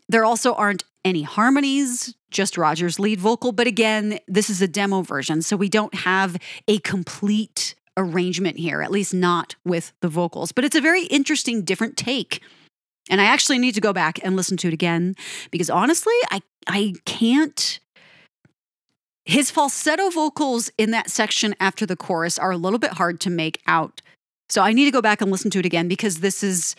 There 0.09 0.25
also 0.25 0.55
aren't 0.55 0.85
any 1.05 1.23
harmonies, 1.23 2.15
just 2.31 2.59
Roger's 2.59 2.99
lead 2.99 3.21
vocal, 3.21 3.53
but 3.53 3.67
again, 3.67 4.19
this 4.29 4.51
is 4.51 4.63
a 4.63 4.69
demo 4.69 5.03
version, 5.03 5.43
so 5.43 5.57
we 5.57 5.69
don't 5.69 5.95
have 5.95 6.37
a 6.69 6.79
complete 6.81 7.75
arrangement 7.97 8.59
here, 8.59 8.83
at 8.83 8.91
least 8.91 9.13
not 9.13 9.57
with 9.65 9.93
the 10.01 10.09
vocals. 10.09 10.53
But 10.53 10.65
it's 10.65 10.77
a 10.77 10.81
very 10.81 11.05
interesting, 11.05 11.63
different 11.63 11.97
take 11.97 12.41
and 13.11 13.21
I 13.21 13.25
actually 13.25 13.59
need 13.59 13.75
to 13.75 13.81
go 13.81 13.93
back 13.93 14.21
and 14.23 14.37
listen 14.37 14.57
to 14.59 14.69
it 14.69 14.75
again 14.75 15.17
because 15.51 15.69
honestly, 15.69 16.15
I 16.31 16.41
I 16.67 16.95
can't 17.05 17.80
his 19.31 19.51
falsetto 19.51 20.11
vocals 20.11 20.71
in 20.77 20.91
that 20.91 21.09
section 21.09 21.55
after 21.61 21.87
the 21.87 21.97
chorus 21.97 22.39
are 22.39 22.51
a 22.51 22.57
little 22.57 22.81
bit 22.81 22.95
hard 22.95 23.21
to 23.21 23.31
make 23.31 23.61
out. 23.67 24.03
So 24.49 24.63
I 24.63 24.73
need 24.73 24.87
to 24.87 24.91
go 24.91 25.01
back 25.01 25.21
and 25.21 25.31
listen 25.31 25.51
to 25.53 25.61
it 25.61 25.67
again 25.67 25.87
because 25.87 26.19
this 26.19 26.43
is 26.43 26.75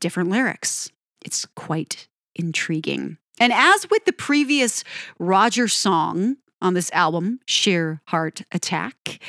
different 0.00 0.28
lyrics. 0.28 0.90
It's 1.24 1.46
quite 1.54 2.08
intriguing. 2.34 3.18
And 3.38 3.52
as 3.52 3.88
with 3.88 4.04
the 4.04 4.12
previous 4.12 4.82
Roger 5.20 5.68
song 5.68 6.38
on 6.60 6.74
this 6.74 6.90
album, 6.92 7.38
Sheer 7.46 8.00
Heart 8.06 8.42
Attack, 8.50 9.20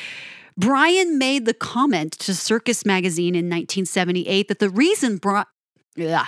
Brian 0.58 1.20
made 1.20 1.46
the 1.46 1.54
comment 1.54 2.14
to 2.14 2.34
Circus 2.34 2.86
Magazine 2.86 3.36
in 3.36 3.46
1978 3.46 4.48
that 4.48 4.58
the 4.58 4.70
reason 4.70 5.18
Bri- 5.18 5.44
yeah, 5.96 6.28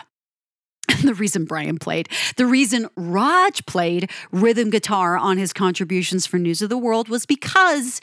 the 1.06 1.14
reason 1.14 1.46
Brian 1.46 1.78
played, 1.78 2.10
the 2.38 2.46
reason 2.46 2.88
Rog 2.96 3.66
played 3.66 4.10
rhythm 4.32 4.70
guitar 4.70 5.18
on 5.18 5.38
his 5.38 5.54
contributions 5.54 6.26
for 6.26 6.38
News 6.38 6.62
of 6.62 6.70
the 6.70 6.78
World 6.78 7.10
was 7.10 7.26
because 7.26 8.02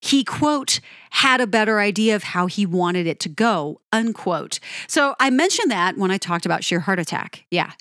he, 0.00 0.22
quote, 0.22 0.80
had 1.10 1.40
a 1.40 1.46
better 1.46 1.80
idea 1.80 2.14
of 2.14 2.22
how 2.22 2.46
he 2.46 2.66
wanted 2.66 3.06
it 3.06 3.20
to 3.20 3.28
go, 3.28 3.80
unquote. 3.92 4.60
So 4.86 5.14
I 5.18 5.30
mentioned 5.30 5.70
that 5.70 5.96
when 5.96 6.10
I 6.10 6.18
talked 6.18 6.44
about 6.44 6.62
Sheer 6.62 6.80
Heart 6.80 6.98
Attack. 6.98 7.46
Yeah. 7.50 7.72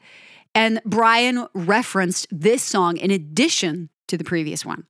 And 0.55 0.79
Brian 0.85 1.47
referenced 1.53 2.27
this 2.31 2.63
song 2.63 2.97
in 2.97 3.11
addition 3.11 3.89
to 4.07 4.17
the 4.17 4.23
previous 4.23 4.65
one. 4.65 4.85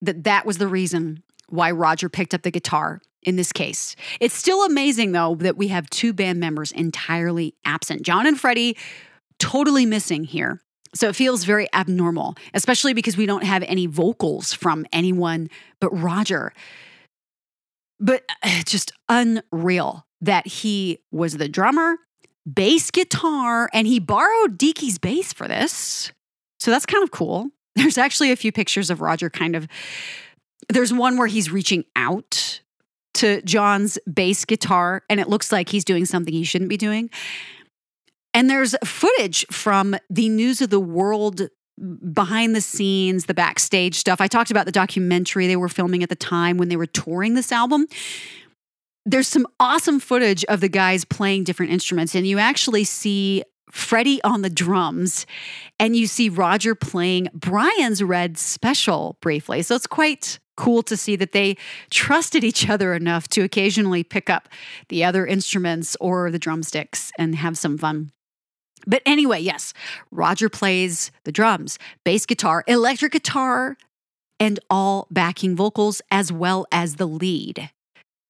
That 0.00 0.24
that 0.24 0.46
was 0.46 0.58
the 0.58 0.68
reason 0.68 1.22
why 1.48 1.70
Roger 1.70 2.08
picked 2.08 2.32
up 2.32 2.42
the 2.42 2.50
guitar 2.50 3.02
in 3.24 3.36
this 3.36 3.52
case. 3.52 3.96
It's 4.20 4.34
still 4.34 4.64
amazing, 4.64 5.12
though, 5.12 5.34
that 5.36 5.56
we 5.56 5.68
have 5.68 5.88
two 5.90 6.12
band 6.12 6.40
members 6.40 6.72
entirely 6.72 7.54
absent. 7.64 8.02
John 8.02 8.26
and 8.26 8.38
Freddie, 8.38 8.76
totally 9.38 9.86
missing 9.86 10.24
here. 10.24 10.60
So 10.94 11.08
it 11.08 11.16
feels 11.16 11.44
very 11.44 11.66
abnormal, 11.74 12.36
especially 12.54 12.94
because 12.94 13.16
we 13.16 13.26
don't 13.26 13.44
have 13.44 13.64
any 13.64 13.86
vocals 13.86 14.52
from 14.52 14.86
anyone 14.92 15.50
but 15.80 15.90
Roger. 15.90 16.52
But 17.98 18.22
uh, 18.42 18.62
just 18.64 18.92
unreal 19.08 20.06
that 20.20 20.46
he 20.46 21.00
was 21.10 21.36
the 21.36 21.48
drummer, 21.48 21.96
bass 22.50 22.90
guitar, 22.90 23.68
and 23.72 23.86
he 23.86 23.98
borrowed 23.98 24.56
Deaky's 24.56 24.98
bass 24.98 25.32
for 25.32 25.48
this. 25.48 26.12
So 26.60 26.70
that's 26.70 26.86
kind 26.86 27.02
of 27.02 27.10
cool. 27.10 27.48
There's 27.76 27.98
actually 27.98 28.30
a 28.30 28.36
few 28.36 28.52
pictures 28.52 28.88
of 28.88 29.00
Roger 29.00 29.28
kind 29.28 29.56
of. 29.56 29.66
There's 30.68 30.92
one 30.92 31.18
where 31.18 31.26
he's 31.26 31.50
reaching 31.50 31.84
out 31.96 32.60
to 33.14 33.42
John's 33.42 33.98
bass 34.12 34.44
guitar 34.44 35.02
and 35.08 35.20
it 35.20 35.28
looks 35.28 35.52
like 35.52 35.68
he's 35.68 35.84
doing 35.84 36.04
something 36.04 36.32
he 36.32 36.44
shouldn't 36.44 36.70
be 36.70 36.76
doing. 36.76 37.10
And 38.32 38.50
there's 38.50 38.74
footage 38.84 39.46
from 39.50 39.96
the 40.10 40.28
News 40.28 40.60
of 40.60 40.70
the 40.70 40.80
World 40.80 41.48
behind 42.12 42.54
the 42.54 42.60
scenes, 42.60 43.26
the 43.26 43.34
backstage 43.34 43.96
stuff. 43.96 44.20
I 44.20 44.26
talked 44.26 44.50
about 44.50 44.66
the 44.66 44.72
documentary 44.72 45.46
they 45.46 45.56
were 45.56 45.68
filming 45.68 46.02
at 46.02 46.08
the 46.08 46.16
time 46.16 46.56
when 46.56 46.68
they 46.68 46.76
were 46.76 46.86
touring 46.86 47.34
this 47.34 47.52
album. 47.52 47.86
There's 49.06 49.28
some 49.28 49.46
awesome 49.60 50.00
footage 50.00 50.44
of 50.46 50.60
the 50.60 50.68
guys 50.68 51.04
playing 51.04 51.44
different 51.44 51.72
instruments, 51.72 52.14
and 52.14 52.26
you 52.26 52.38
actually 52.38 52.84
see 52.84 53.42
Freddie 53.70 54.22
on 54.22 54.42
the 54.42 54.50
drums, 54.50 55.26
and 55.80 55.96
you 55.96 56.06
see 56.06 56.28
Roger 56.28 56.74
playing 56.74 57.28
Brian's 57.34 58.02
Red 58.02 58.38
Special 58.38 59.18
briefly. 59.20 59.62
So 59.62 59.74
it's 59.74 59.86
quite 59.86 60.38
cool 60.56 60.82
to 60.84 60.96
see 60.96 61.16
that 61.16 61.32
they 61.32 61.56
trusted 61.90 62.44
each 62.44 62.68
other 62.68 62.94
enough 62.94 63.28
to 63.28 63.42
occasionally 63.42 64.04
pick 64.04 64.30
up 64.30 64.48
the 64.88 65.04
other 65.04 65.26
instruments 65.26 65.96
or 66.00 66.30
the 66.30 66.38
drumsticks 66.38 67.10
and 67.18 67.34
have 67.36 67.58
some 67.58 67.78
fun. 67.78 68.12
But 68.86 69.02
anyway, 69.06 69.40
yes, 69.40 69.72
Roger 70.10 70.48
plays 70.48 71.10
the 71.24 71.32
drums, 71.32 71.78
bass 72.04 72.26
guitar, 72.26 72.64
electric 72.66 73.12
guitar, 73.12 73.76
and 74.38 74.60
all 74.68 75.06
backing 75.10 75.56
vocals 75.56 76.02
as 76.10 76.30
well 76.30 76.66
as 76.70 76.96
the 76.96 77.06
lead. 77.06 77.70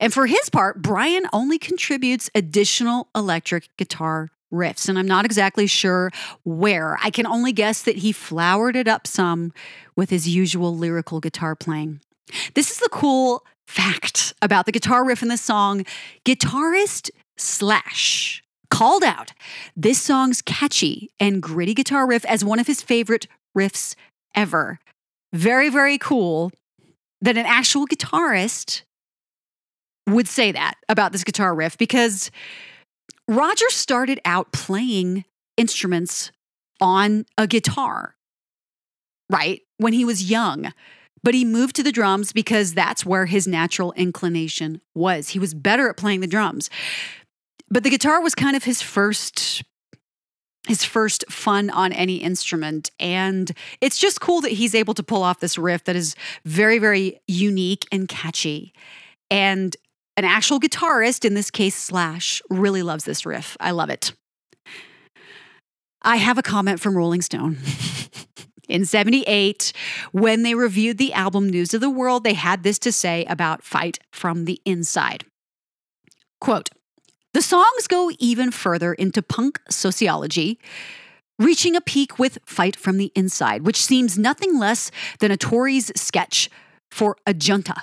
And 0.01 0.13
for 0.13 0.27
his 0.27 0.51
part, 0.51 0.83
Brian 0.83 1.25
only 1.33 1.59
contributes 1.59 2.31
additional 2.35 3.09
electric 3.15 3.69
guitar 3.77 4.31
riffs, 4.53 4.89
and 4.89 4.99
I'm 4.99 5.07
not 5.07 5.25
exactly 5.25 5.67
sure 5.67 6.11
where. 6.45 6.97
I 7.03 7.11
can 7.11 7.27
only 7.27 7.53
guess 7.53 7.83
that 7.83 7.97
he 7.99 8.13
flowered 8.13 8.77
it 8.77 8.87
up 8.87 9.07
some 9.07 9.53
with 9.97 10.11
his 10.11 10.29
usual 10.29 10.77
lyrical 10.77 11.21
guitar 11.21 11.57
playing. 11.57 12.01
This 12.55 12.71
is 12.71 12.79
the 12.79 12.89
cool 12.91 13.45
fact 13.67 14.35
about 14.43 14.67
the 14.67 14.73
guitar 14.73 15.05
riff 15.05 15.23
in 15.23 15.29
this 15.29 15.43
song. 15.43 15.85
Guitarist 16.25 17.11
Slash 17.37 18.43
called 18.71 19.05
out 19.05 19.33
this 19.77 20.01
song's 20.01 20.43
catchy 20.43 21.11
and 21.21 21.43
gritty 21.43 21.75
guitar 21.75 22.07
riff 22.07 22.25
as 22.25 22.45
one 22.45 22.59
of 22.59 22.67
his 22.67 22.83
favorite 22.83 23.27
riffs 23.57 23.95
ever. 24.35 24.79
Very, 25.33 25.69
very 25.69 25.99
cool 25.99 26.51
that 27.21 27.37
an 27.37 27.47
actual 27.47 27.87
guitarist 27.87 28.83
would 30.09 30.29
say 30.29 30.53
that 30.53 30.75
about 30.89 31.13
this 31.13 31.25
guitar 31.25 31.55
riff 31.55 31.79
because 31.79 32.31
Roger 33.27 33.71
started 33.71 34.21
out 34.25 34.53
playing 34.53 35.25
instruments 35.57 36.31
on 36.81 37.25
a 37.39 37.47
guitar, 37.47 38.15
right? 39.31 39.63
When 39.79 39.93
he 39.93 40.05
was 40.05 40.31
young. 40.31 40.73
But 41.25 41.35
he 41.35 41.45
moved 41.45 41.75
to 41.77 41.83
the 41.83 41.91
drums 41.91 42.33
because 42.33 42.75
that's 42.75 43.05
where 43.05 43.25
his 43.25 43.47
natural 43.49 43.93
inclination 43.93 44.83
was. 44.95 45.31
He 45.31 45.39
was 45.39 45.55
better 45.55 45.89
at 45.89 45.97
playing 45.97 46.21
the 46.21 46.27
drums. 46.27 46.69
But 47.71 47.83
the 47.83 47.91
guitar 47.91 48.21
was 48.21 48.35
kind 48.35 48.55
of 48.55 48.65
his 48.65 48.83
first 48.83 49.65
his 50.69 50.85
first 50.85 51.25
fun 51.29 51.69
on 51.69 51.93
any 51.93 52.17
instrument 52.17 52.91
and 52.99 53.53
it's 53.83 53.99
just 53.99 54.23
cool 54.23 54.41
that 54.41 54.53
he's 54.53 54.75
able 54.75 54.95
to 54.95 55.03
pull 55.03 55.23
off 55.23 55.41
this 55.41 55.59
riff 55.59 55.85
that 55.85 55.95
is 55.95 56.17
very 56.47 56.79
very 56.79 57.21
unique 57.27 57.87
and 57.93 58.09
catchy. 58.09 58.73
And 59.31 59.77
an 60.17 60.25
actual 60.25 60.61
guitarist, 60.61 61.25
in 61.25 61.35
this 61.35 61.51
case 61.51 61.75
Slash, 61.75 62.41
really 62.49 62.83
loves 62.83 63.05
this 63.05 63.27
riff. 63.27 63.57
I 63.61 63.73
love 63.73 63.91
it. 63.91 64.13
I 66.03 66.17
have 66.17 66.39
a 66.39 66.43
comment 66.43 66.81
from 66.81 66.97
Rolling 66.97 67.23
Stone. 67.23 67.59
In 68.69 68.85
78, 68.85 69.73
when 70.13 70.43
they 70.43 70.55
reviewed 70.55 70.99
the 70.99 71.13
album 71.13 71.49
News 71.49 71.75
of 71.75 71.81
the 71.81 71.91
World, 71.91 72.25
they 72.25 72.35
had 72.35 72.63
this 72.63 72.79
to 72.81 72.93
say 72.93 73.25
about 73.27 73.63
Fight 73.63 73.99
from 74.11 74.45
the 74.45 74.61
Inside. 74.65 75.25
Quote, 76.41 76.71
the 77.35 77.43
songs 77.43 77.89
go 77.89 78.11
even 78.19 78.51
further 78.51 78.95
into 78.95 79.21
punk 79.21 79.61
sociology, 79.69 80.59
reaching 81.39 81.75
a 81.75 81.81
peak 81.81 82.19
with 82.19 82.39
Fight 82.47 82.77
from 82.77 82.97
the 82.97 83.11
Inside, 83.15 83.67
which 83.67 83.83
seems 83.83 84.17
nothing 84.17 84.59
less 84.59 84.91
than 85.19 85.31
a 85.31 85.37
Tories 85.37 85.91
sketch 85.97 86.49
for 86.91 87.17
a 87.27 87.35
junta. 87.35 87.75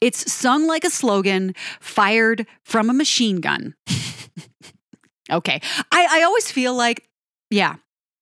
It's 0.00 0.30
sung 0.32 0.66
like 0.66 0.84
a 0.84 0.90
slogan 0.90 1.54
fired 1.80 2.46
from 2.62 2.88
a 2.88 2.92
machine 2.92 3.40
gun. 3.40 3.74
okay. 5.30 5.60
I, 5.90 6.06
I 6.10 6.22
always 6.22 6.50
feel 6.50 6.74
like, 6.74 7.08
yeah, 7.50 7.76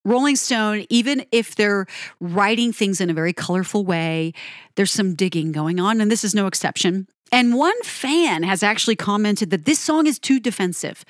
Rolling 0.05 0.37
Stone, 0.37 0.87
even 0.91 1.25
if 1.31 1.55
they're 1.55 1.87
writing 2.21 2.73
things 2.73 3.01
in 3.01 3.09
a 3.09 3.15
very 3.15 3.33
colorful 3.33 3.85
way, 3.85 4.33
there's 4.75 4.91
some 4.91 5.15
digging 5.15 5.53
going 5.53 5.79
on, 5.79 6.01
and 6.01 6.11
this 6.11 6.25
is 6.25 6.35
no 6.35 6.47
exception. 6.47 7.07
And 7.31 7.55
one 7.55 7.81
fan 7.83 8.43
has 8.43 8.63
actually 8.63 8.97
commented 8.97 9.51
that 9.51 9.65
this 9.65 9.79
song 9.79 10.07
is 10.07 10.19
too 10.19 10.41
defensive, 10.41 11.05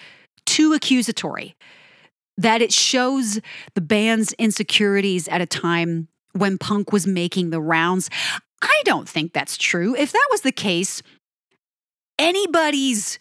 too 0.44 0.72
accusatory, 0.72 1.56
that 2.36 2.62
it 2.62 2.72
shows 2.72 3.40
the 3.74 3.80
band's 3.80 4.32
insecurities 4.34 5.26
at 5.28 5.40
a 5.40 5.46
time 5.46 6.08
when 6.32 6.58
punk 6.58 6.92
was 6.92 7.06
making 7.06 7.50
the 7.50 7.60
rounds. 7.60 8.08
I 8.62 8.82
don't 8.84 9.08
think 9.08 9.32
that's 9.32 9.56
true. 9.56 9.96
If 9.96 10.12
that 10.12 10.28
was 10.30 10.42
the 10.42 10.52
case, 10.52 11.02
anybody's 12.18 13.18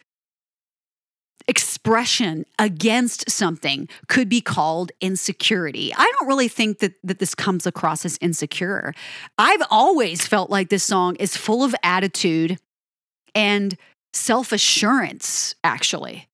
expression 1.51 2.46
against 2.58 3.29
something 3.29 3.89
could 4.08 4.29
be 4.29 4.39
called 4.39 4.93
insecurity. 5.01 5.93
I 5.93 6.10
don't 6.17 6.27
really 6.29 6.48
think 6.48 6.79
that, 6.79 6.93
that 7.03 7.20
this 7.20 7.36
comes 7.36 7.67
across 7.67 8.05
as 8.05 8.17
insecure. 8.22 8.93
I've 9.38 9.62
always 9.70 10.25
felt 10.25 10.50
like 10.50 10.70
this 10.70 10.86
song 10.86 11.17
is 11.17 11.36
full 11.36 11.62
of 11.65 11.75
attitude 11.84 12.58
and 13.36 13.77
self 14.13 14.53
assurance, 14.53 15.53
actually. 15.65 16.29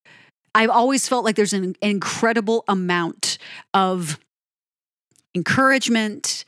I've 0.54 0.70
always 0.70 1.08
felt 1.08 1.24
like 1.24 1.34
there's 1.34 1.52
an 1.52 1.74
incredible 1.82 2.62
amount 2.68 3.38
of 3.74 4.20
encouragement 5.34 6.44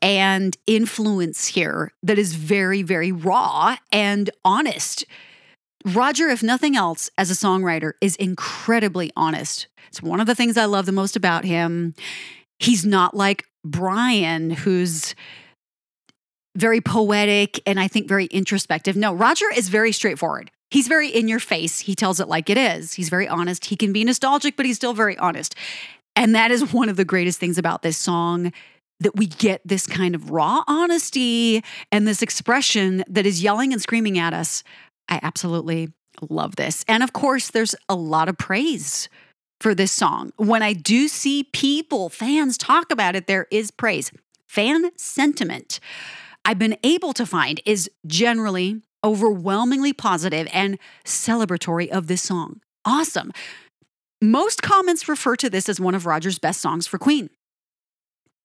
and 0.00 0.56
influence 0.66 1.48
here 1.48 1.92
that 2.02 2.18
is 2.18 2.34
very, 2.34 2.82
very 2.82 3.12
raw 3.12 3.76
and 3.92 4.30
honest. 4.42 5.04
Roger, 5.84 6.28
if 6.28 6.42
nothing 6.42 6.76
else, 6.76 7.10
as 7.16 7.30
a 7.30 7.34
songwriter, 7.34 7.92
is 8.00 8.16
incredibly 8.16 9.12
honest. 9.16 9.68
It's 9.88 10.02
one 10.02 10.20
of 10.20 10.26
the 10.26 10.34
things 10.34 10.56
I 10.56 10.64
love 10.64 10.86
the 10.86 10.92
most 10.92 11.16
about 11.16 11.44
him. 11.44 11.94
He's 12.58 12.84
not 12.84 13.14
like 13.14 13.44
Brian, 13.64 14.50
who's 14.50 15.14
very 16.56 16.80
poetic 16.80 17.60
and 17.66 17.78
I 17.78 17.86
think 17.86 18.08
very 18.08 18.26
introspective. 18.26 18.96
No, 18.96 19.12
Roger 19.12 19.46
is 19.54 19.68
very 19.68 19.92
straightforward. 19.92 20.50
He's 20.70 20.88
very 20.88 21.08
in 21.08 21.28
your 21.28 21.38
face. 21.38 21.80
He 21.80 21.94
tells 21.94 22.18
it 22.18 22.28
like 22.28 22.50
it 22.50 22.58
is. 22.58 22.94
He's 22.94 23.08
very 23.08 23.28
honest. 23.28 23.66
He 23.66 23.76
can 23.76 23.92
be 23.92 24.04
nostalgic, 24.04 24.56
but 24.56 24.66
he's 24.66 24.76
still 24.76 24.94
very 24.94 25.16
honest. 25.18 25.54
And 26.16 26.34
that 26.34 26.50
is 26.50 26.72
one 26.72 26.88
of 26.88 26.96
the 26.96 27.04
greatest 27.04 27.38
things 27.38 27.58
about 27.58 27.82
this 27.82 27.96
song 27.96 28.52
that 29.00 29.14
we 29.14 29.26
get 29.26 29.60
this 29.64 29.86
kind 29.86 30.14
of 30.14 30.30
raw 30.30 30.64
honesty 30.66 31.62
and 31.92 32.08
this 32.08 32.22
expression 32.22 33.04
that 33.08 33.26
is 33.26 33.42
yelling 33.42 33.72
and 33.72 33.82
screaming 33.82 34.18
at 34.18 34.32
us 34.32 34.64
I 35.08 35.20
absolutely 35.22 35.92
love 36.28 36.56
this. 36.56 36.84
And 36.88 37.02
of 37.02 37.12
course, 37.12 37.50
there's 37.50 37.74
a 37.88 37.94
lot 37.94 38.28
of 38.28 38.38
praise 38.38 39.08
for 39.60 39.74
this 39.74 39.92
song. 39.92 40.32
When 40.36 40.62
I 40.62 40.72
do 40.72 41.08
see 41.08 41.44
people, 41.44 42.08
fans 42.08 42.58
talk 42.58 42.90
about 42.90 43.16
it, 43.16 43.26
there 43.26 43.46
is 43.50 43.70
praise. 43.70 44.10
Fan 44.46 44.90
sentiment 44.96 45.80
I've 46.44 46.58
been 46.58 46.76
able 46.84 47.12
to 47.14 47.26
find 47.26 47.60
is 47.66 47.90
generally 48.06 48.82
overwhelmingly 49.02 49.92
positive 49.92 50.48
and 50.52 50.78
celebratory 51.04 51.88
of 51.88 52.06
this 52.06 52.22
song. 52.22 52.60
Awesome. 52.84 53.32
Most 54.22 54.62
comments 54.62 55.08
refer 55.08 55.36
to 55.36 55.50
this 55.50 55.68
as 55.68 55.80
one 55.80 55.94
of 55.94 56.06
Roger's 56.06 56.38
best 56.38 56.60
songs 56.60 56.86
for 56.86 56.98
Queen 56.98 57.30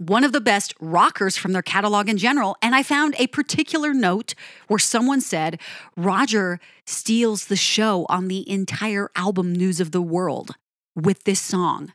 one 0.02 0.24
of 0.24 0.32
the 0.32 0.42
best 0.42 0.74
rockers 0.80 1.38
from 1.38 1.54
their 1.54 1.62
catalog 1.62 2.10
in 2.10 2.18
general. 2.18 2.58
And 2.62 2.74
I 2.74 2.82
found 2.82 3.16
a 3.20 3.28
particular 3.28 3.94
note 3.94 4.34
where 4.68 4.80
someone 4.80 5.22
said, 5.22 5.60
Roger 5.96 6.60
steals 6.88 7.46
the 7.46 7.56
show 7.56 8.08
on 8.10 8.28
the 8.28 8.50
entire 8.50 9.12
album 9.16 9.54
News 9.54 9.80
of 9.80 9.92
the 9.92 10.02
World 10.02 10.56
with 10.96 11.24
this 11.26 11.40
song. 11.40 11.94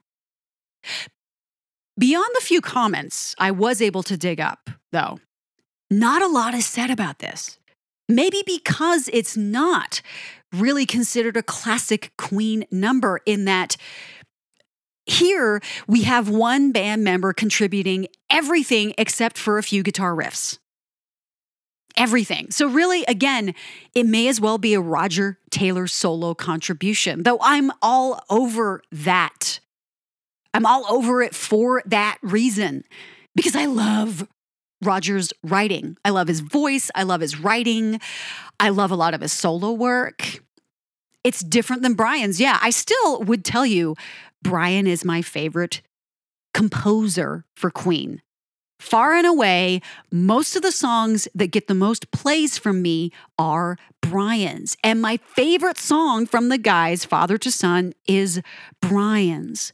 Beyond 1.98 2.28
the 2.34 2.44
few 2.44 2.60
comments 2.60 3.34
I 3.38 3.50
was 3.50 3.82
able 3.82 4.04
to 4.04 4.16
dig 4.16 4.40
up, 4.40 4.70
though, 4.92 5.18
not 5.90 6.22
a 6.22 6.28
lot 6.28 6.54
is 6.54 6.66
said 6.66 6.90
about 6.90 7.18
this. 7.18 7.58
Maybe 8.08 8.44
because 8.46 9.10
it's 9.12 9.36
not 9.36 10.00
really 10.52 10.86
considered 10.86 11.36
a 11.36 11.42
classic 11.42 12.12
Queen 12.16 12.64
number, 12.70 13.20
in 13.26 13.46
that 13.46 13.76
here, 15.06 15.60
we 15.86 16.02
have 16.02 16.28
one 16.28 16.72
band 16.72 17.04
member 17.04 17.32
contributing 17.32 18.08
everything 18.28 18.92
except 18.98 19.38
for 19.38 19.56
a 19.56 19.62
few 19.62 19.82
guitar 19.82 20.14
riffs. 20.14 20.58
Everything. 21.96 22.50
So, 22.50 22.68
really, 22.68 23.04
again, 23.06 23.54
it 23.94 24.04
may 24.04 24.28
as 24.28 24.38
well 24.40 24.58
be 24.58 24.74
a 24.74 24.80
Roger 24.80 25.38
Taylor 25.50 25.86
solo 25.86 26.34
contribution, 26.34 27.22
though 27.22 27.38
I'm 27.40 27.70
all 27.80 28.20
over 28.28 28.82
that. 28.92 29.60
I'm 30.52 30.66
all 30.66 30.84
over 30.90 31.22
it 31.22 31.34
for 31.34 31.82
that 31.86 32.18
reason 32.22 32.84
because 33.34 33.56
I 33.56 33.66
love 33.66 34.28
Roger's 34.82 35.32
writing. 35.42 35.96
I 36.04 36.10
love 36.10 36.28
his 36.28 36.40
voice. 36.40 36.90
I 36.94 37.04
love 37.04 37.20
his 37.20 37.40
writing. 37.40 38.00
I 38.60 38.70
love 38.70 38.90
a 38.90 38.96
lot 38.96 39.14
of 39.14 39.20
his 39.20 39.32
solo 39.32 39.72
work. 39.72 40.40
It's 41.24 41.40
different 41.40 41.82
than 41.82 41.94
Brian's. 41.94 42.40
Yeah, 42.40 42.58
I 42.62 42.70
still 42.70 43.20
would 43.22 43.44
tell 43.44 43.66
you 43.66 43.96
Brian 44.46 44.86
is 44.86 45.04
my 45.04 45.22
favorite 45.22 45.82
composer 46.54 47.44
for 47.56 47.68
Queen. 47.68 48.22
Far 48.78 49.14
and 49.14 49.26
away, 49.26 49.80
most 50.12 50.54
of 50.54 50.62
the 50.62 50.70
songs 50.70 51.26
that 51.34 51.48
get 51.48 51.66
the 51.66 51.74
most 51.74 52.12
plays 52.12 52.56
from 52.56 52.80
me 52.80 53.10
are 53.40 53.76
Brian's. 54.00 54.76
And 54.84 55.02
my 55.02 55.16
favorite 55.16 55.78
song 55.78 56.26
from 56.26 56.48
the 56.48 56.58
guys, 56.58 57.04
Father 57.04 57.38
to 57.38 57.50
Son, 57.50 57.92
is 58.06 58.40
Brian's. 58.80 59.72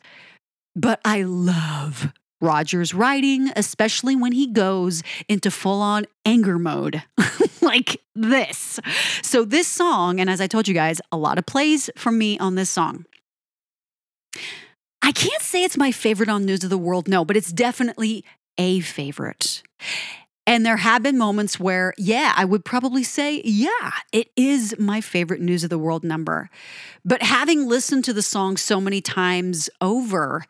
But 0.74 1.02
I 1.04 1.22
love 1.22 2.10
Roger's 2.40 2.94
writing, 2.94 3.50
especially 3.54 4.16
when 4.16 4.32
he 4.32 4.46
goes 4.46 5.02
into 5.28 5.50
full 5.50 5.82
on 5.82 6.06
anger 6.24 6.58
mode 6.58 7.02
like 7.60 8.00
this. 8.14 8.80
So, 9.20 9.44
this 9.44 9.68
song, 9.68 10.18
and 10.18 10.30
as 10.30 10.40
I 10.40 10.46
told 10.46 10.66
you 10.66 10.72
guys, 10.72 11.02
a 11.12 11.18
lot 11.18 11.36
of 11.36 11.44
plays 11.44 11.90
from 11.94 12.16
me 12.16 12.38
on 12.38 12.54
this 12.54 12.70
song. 12.70 13.04
I 15.02 15.12
can't 15.12 15.42
say 15.42 15.64
it's 15.64 15.76
my 15.76 15.90
favorite 15.90 16.28
on 16.28 16.44
News 16.44 16.62
of 16.64 16.70
the 16.70 16.78
World, 16.78 17.08
no, 17.08 17.24
but 17.24 17.36
it's 17.36 17.52
definitely 17.52 18.24
a 18.56 18.80
favorite. 18.80 19.62
And 20.46 20.66
there 20.66 20.76
have 20.78 21.02
been 21.02 21.18
moments 21.18 21.60
where, 21.60 21.94
yeah, 21.96 22.32
I 22.36 22.44
would 22.44 22.64
probably 22.64 23.04
say, 23.04 23.40
yeah, 23.44 23.92
it 24.12 24.30
is 24.36 24.74
my 24.78 25.00
favorite 25.00 25.40
News 25.40 25.62
of 25.62 25.70
the 25.70 25.78
World 25.78 26.02
number. 26.02 26.50
But 27.04 27.22
having 27.22 27.68
listened 27.68 28.04
to 28.06 28.12
the 28.12 28.22
song 28.22 28.56
so 28.56 28.80
many 28.80 29.00
times 29.00 29.70
over, 29.80 30.44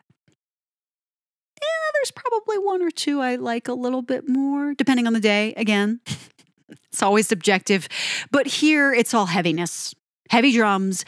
yeah, 1.61 1.91
there's 1.93 2.11
probably 2.11 2.57
one 2.57 2.81
or 2.81 2.89
two 2.89 3.21
I 3.21 3.35
like 3.35 3.67
a 3.67 3.73
little 3.73 4.01
bit 4.01 4.27
more, 4.27 4.73
depending 4.73 5.05
on 5.05 5.13
the 5.13 5.19
day. 5.19 5.53
Again, 5.57 5.99
it's 6.91 7.03
always 7.03 7.27
subjective. 7.27 7.87
But 8.31 8.47
here, 8.47 8.93
it's 8.93 9.13
all 9.13 9.27
heaviness, 9.27 9.93
heavy 10.31 10.53
drums, 10.53 11.05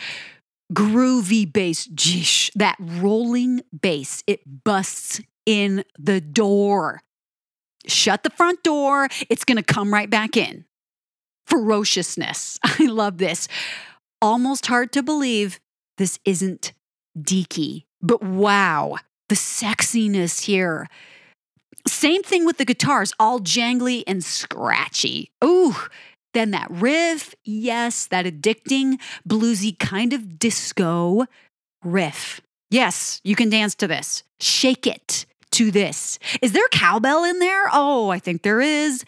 groovy 0.74 1.52
bass, 1.52 1.86
jish, 1.86 2.52
that 2.56 2.76
rolling 2.80 3.62
bass, 3.80 4.24
it 4.28 4.64
busts 4.64 5.22
in 5.46 5.84
the 6.00 6.20
door. 6.22 7.02
Shut 7.88 8.24
the 8.24 8.32
front 8.32 8.64
door, 8.64 9.08
it's 9.30 9.44
gonna 9.44 9.64
come 9.64 9.94
right 9.94 10.10
back 10.10 10.36
in. 10.36 10.66
Ferociousness. 11.48 12.60
I 12.64 12.86
love 12.86 13.20
this. 13.20 13.48
Almost 14.22 14.66
hard 14.66 14.92
to 14.94 15.04
believe 15.04 15.60
this 15.98 16.20
isn't 16.26 16.74
Deaky. 17.18 17.84
But 18.02 18.22
wow, 18.24 18.98
the 19.30 19.36
sexiness 19.36 20.42
here. 20.42 20.88
Same 21.88 22.24
thing 22.24 22.46
with 22.46 22.58
the 22.58 22.66
guitars, 22.66 23.14
all 23.20 23.40
jangly 23.40 24.04
and 24.08 24.24
scratchy. 24.24 25.32
Ooh, 25.44 25.76
then 26.36 26.52
that 26.52 26.68
riff, 26.70 27.34
yes, 27.44 28.06
that 28.08 28.26
addicting, 28.26 29.00
bluesy 29.28 29.78
kind 29.78 30.14
of 30.14 30.38
disco 30.38 31.26
riff. 31.84 32.42
Yes, 32.70 33.22
you 33.24 33.36
can 33.36 33.50
dance 33.50 33.74
to 33.76 33.88
this. 33.88 34.24
Shake 34.40 34.86
it 34.86 35.26
to 35.52 35.72
this. 35.72 36.20
Is 36.42 36.52
there 36.52 36.68
cowbell 36.70 37.24
in 37.24 37.40
there? 37.40 37.70
Oh, 37.72 38.10
I 38.10 38.20
think 38.20 38.44
there 38.44 38.62
is. 38.62 39.04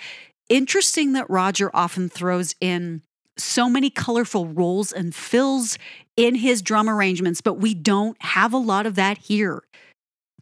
Interesting 0.50 1.14
that 1.14 1.30
Roger 1.30 1.70
often 1.76 2.08
throws 2.08 2.56
in 2.62 3.02
so 3.38 3.70
many 3.70 3.90
colorful 3.90 4.48
rolls 4.48 4.92
and 4.92 5.14
fills 5.14 5.78
in 6.16 6.36
his 6.36 6.62
drum 6.62 6.90
arrangements, 6.90 7.42
but 7.42 7.56
we 7.56 7.74
don't 7.74 8.20
have 8.22 8.54
a 8.54 8.58
lot 8.58 8.86
of 8.86 8.96
that 8.96 9.18
here. 9.18 9.62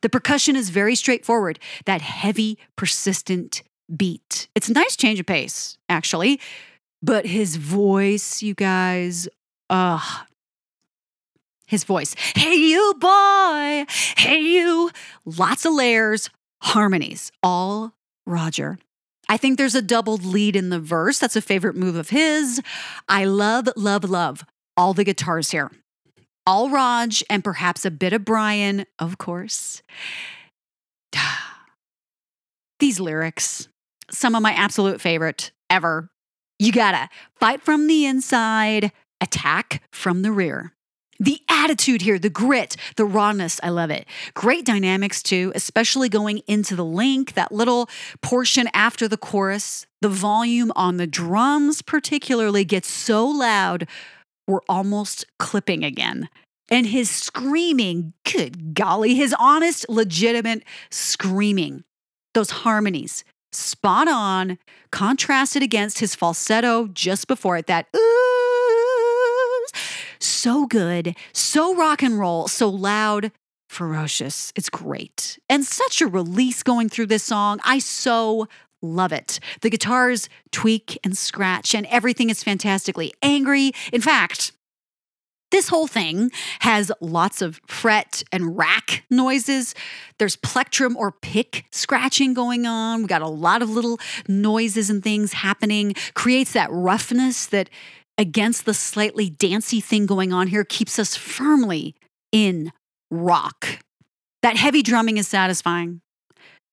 The 0.01 0.09
percussion 0.09 0.55
is 0.55 0.69
very 0.69 0.95
straightforward, 0.95 1.59
that 1.85 2.01
heavy, 2.01 2.59
persistent 2.75 3.63
beat. 3.95 4.47
It's 4.55 4.69
a 4.69 4.73
nice 4.73 4.95
change 4.95 5.19
of 5.19 5.25
pace, 5.25 5.77
actually. 5.89 6.39
But 7.01 7.25
his 7.25 7.55
voice, 7.55 8.41
you 8.41 8.53
guys, 8.53 9.27
ugh. 9.69 10.25
His 11.67 11.83
voice, 11.83 12.15
hey, 12.35 12.53
you 12.53 12.93
boy, 12.99 13.85
hey, 14.17 14.39
you. 14.39 14.91
Lots 15.25 15.65
of 15.65 15.73
layers, 15.73 16.29
harmonies, 16.61 17.31
all 17.41 17.93
Roger. 18.25 18.77
I 19.27 19.37
think 19.37 19.57
there's 19.57 19.73
a 19.73 19.81
doubled 19.81 20.23
lead 20.23 20.55
in 20.55 20.69
the 20.69 20.79
verse. 20.79 21.17
That's 21.17 21.35
a 21.35 21.41
favorite 21.41 21.75
move 21.75 21.95
of 21.95 22.09
his. 22.09 22.61
I 23.09 23.25
love, 23.25 23.67
love, 23.75 24.03
love 24.03 24.45
all 24.77 24.93
the 24.93 25.03
guitars 25.03 25.51
here. 25.51 25.71
All 26.47 26.69
Rog 26.69 27.13
and 27.29 27.43
perhaps 27.43 27.85
a 27.85 27.91
bit 27.91 28.13
of 28.13 28.23
Brian, 28.23 28.85
of 28.99 29.17
course. 29.17 29.81
These 32.79 32.99
lyrics, 32.99 33.67
some 34.11 34.35
of 34.35 34.43
my 34.43 34.51
absolute 34.51 35.01
favorite 35.01 35.51
ever. 35.69 36.09
You 36.59 36.71
gotta 36.71 37.09
fight 37.35 37.61
from 37.61 37.87
the 37.87 38.05
inside, 38.05 38.91
attack 39.19 39.83
from 39.91 40.21
the 40.21 40.31
rear. 40.31 40.73
The 41.19 41.39
attitude 41.49 42.01
here, 42.01 42.19
the 42.19 42.29
grit, 42.29 42.75
the 42.97 43.05
rawness, 43.05 43.59
I 43.63 43.69
love 43.69 43.89
it. 43.89 44.05
Great 44.33 44.65
dynamics 44.65 45.23
too, 45.23 45.51
especially 45.55 46.09
going 46.09 46.39
into 46.47 46.75
the 46.75 46.85
link, 46.85 47.33
that 47.33 47.53
little 47.53 47.89
portion 48.21 48.67
after 48.73 49.07
the 49.07 49.17
chorus. 49.17 49.85
The 50.01 50.09
volume 50.09 50.71
on 50.75 50.97
the 50.97 51.07
drums, 51.07 51.81
particularly, 51.81 52.65
gets 52.65 52.89
so 52.89 53.25
loud, 53.25 53.87
we're 54.47 54.59
almost 54.67 55.25
clipping 55.39 55.83
again. 55.83 56.29
And 56.69 56.85
his 56.87 57.09
screaming, 57.09 58.13
good 58.29 58.73
golly, 58.73 59.15
his 59.15 59.33
honest, 59.39 59.87
legitimate 59.87 60.63
screaming, 60.91 61.83
those 62.33 62.49
harmonies, 62.49 63.23
spot 63.55 64.07
on, 64.07 64.57
contrasted 64.91 65.63
against 65.63 65.99
his 65.99 66.15
falsetto 66.15 66.87
just 66.87 67.27
before 67.27 67.57
it, 67.57 67.67
that 67.67 67.87
ooh 67.95 68.35
so 70.19 70.65
good, 70.65 71.15
so 71.33 71.75
rock 71.75 72.03
and 72.03 72.19
roll, 72.19 72.47
so 72.47 72.69
loud, 72.69 73.31
ferocious. 73.67 74.53
It's 74.55 74.69
great. 74.69 75.39
And 75.49 75.65
such 75.65 76.01
a 76.01 76.07
release 76.07 76.63
going 76.63 76.89
through 76.89 77.07
this 77.07 77.23
song. 77.23 77.59
I 77.63 77.79
so 77.79 78.47
love 78.81 79.11
it. 79.11 79.39
The 79.61 79.69
guitars 79.69 80.29
tweak 80.51 80.99
and 81.03 81.17
scratch, 81.17 81.73
and 81.73 81.85
everything 81.87 82.29
is 82.29 82.43
fantastically 82.43 83.13
angry. 83.21 83.71
In 83.91 84.01
fact, 84.01 84.51
this 85.51 85.69
whole 85.69 85.87
thing 85.87 86.31
has 86.59 86.91
lots 87.01 87.41
of 87.41 87.61
fret 87.67 88.23
and 88.31 88.57
rack 88.57 89.03
noises. 89.09 89.75
There's 90.17 90.35
plectrum 90.35 90.97
or 90.97 91.11
pick 91.11 91.65
scratching 91.71 92.33
going 92.33 92.65
on. 92.65 93.03
We 93.03 93.07
got 93.07 93.21
a 93.21 93.27
lot 93.27 93.61
of 93.61 93.69
little 93.69 93.99
noises 94.27 94.89
and 94.89 95.03
things 95.03 95.33
happening. 95.33 95.93
Creates 96.13 96.53
that 96.53 96.69
roughness 96.71 97.45
that 97.47 97.69
against 98.17 98.65
the 98.65 98.73
slightly 98.73 99.29
dancey 99.29 99.81
thing 99.81 100.05
going 100.05 100.33
on 100.33 100.47
here 100.47 100.63
keeps 100.63 100.97
us 100.99 101.15
firmly 101.15 101.95
in 102.31 102.71
rock. 103.11 103.79
That 104.41 104.57
heavy 104.57 104.81
drumming 104.81 105.17
is 105.17 105.27
satisfying. 105.27 106.01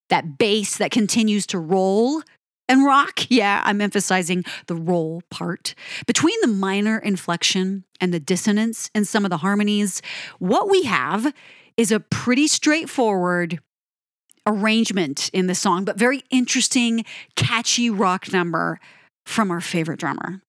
That 0.09 0.39
bass 0.39 0.77
that 0.79 0.91
continues 0.91 1.47
to 1.49 1.59
roll 1.59 2.23
and 2.69 2.85
rock. 2.85 3.21
Yeah, 3.33 3.63
I'm 3.65 3.81
emphasizing 3.81 4.45
the 4.67 4.75
roll 4.75 5.23
part. 5.31 5.75
Between 6.07 6.37
the 6.43 6.49
minor 6.49 6.99
inflection 6.99 7.85
and 7.99 8.13
the 8.13 8.21
dissonance 8.21 8.91
in 8.95 9.07
some 9.07 9.25
of 9.25 9.31
the 9.31 9.39
harmonies, 9.39 10.03
what 10.39 10.69
we 10.69 10.83
have 10.83 11.33
is 11.79 11.91
a 11.91 12.01
pretty 12.01 12.47
straightforward 12.47 13.61
arrangement 14.47 15.31
in 15.33 15.47
the 15.47 15.55
song, 15.55 15.85
but 15.85 15.97
very 15.97 16.25
interesting, 16.31 17.07
catchy 17.37 17.89
rock 17.89 18.33
number 18.33 18.79
from 19.25 19.51
our 19.51 19.61
favorite 19.61 19.99
drummer 19.99 20.43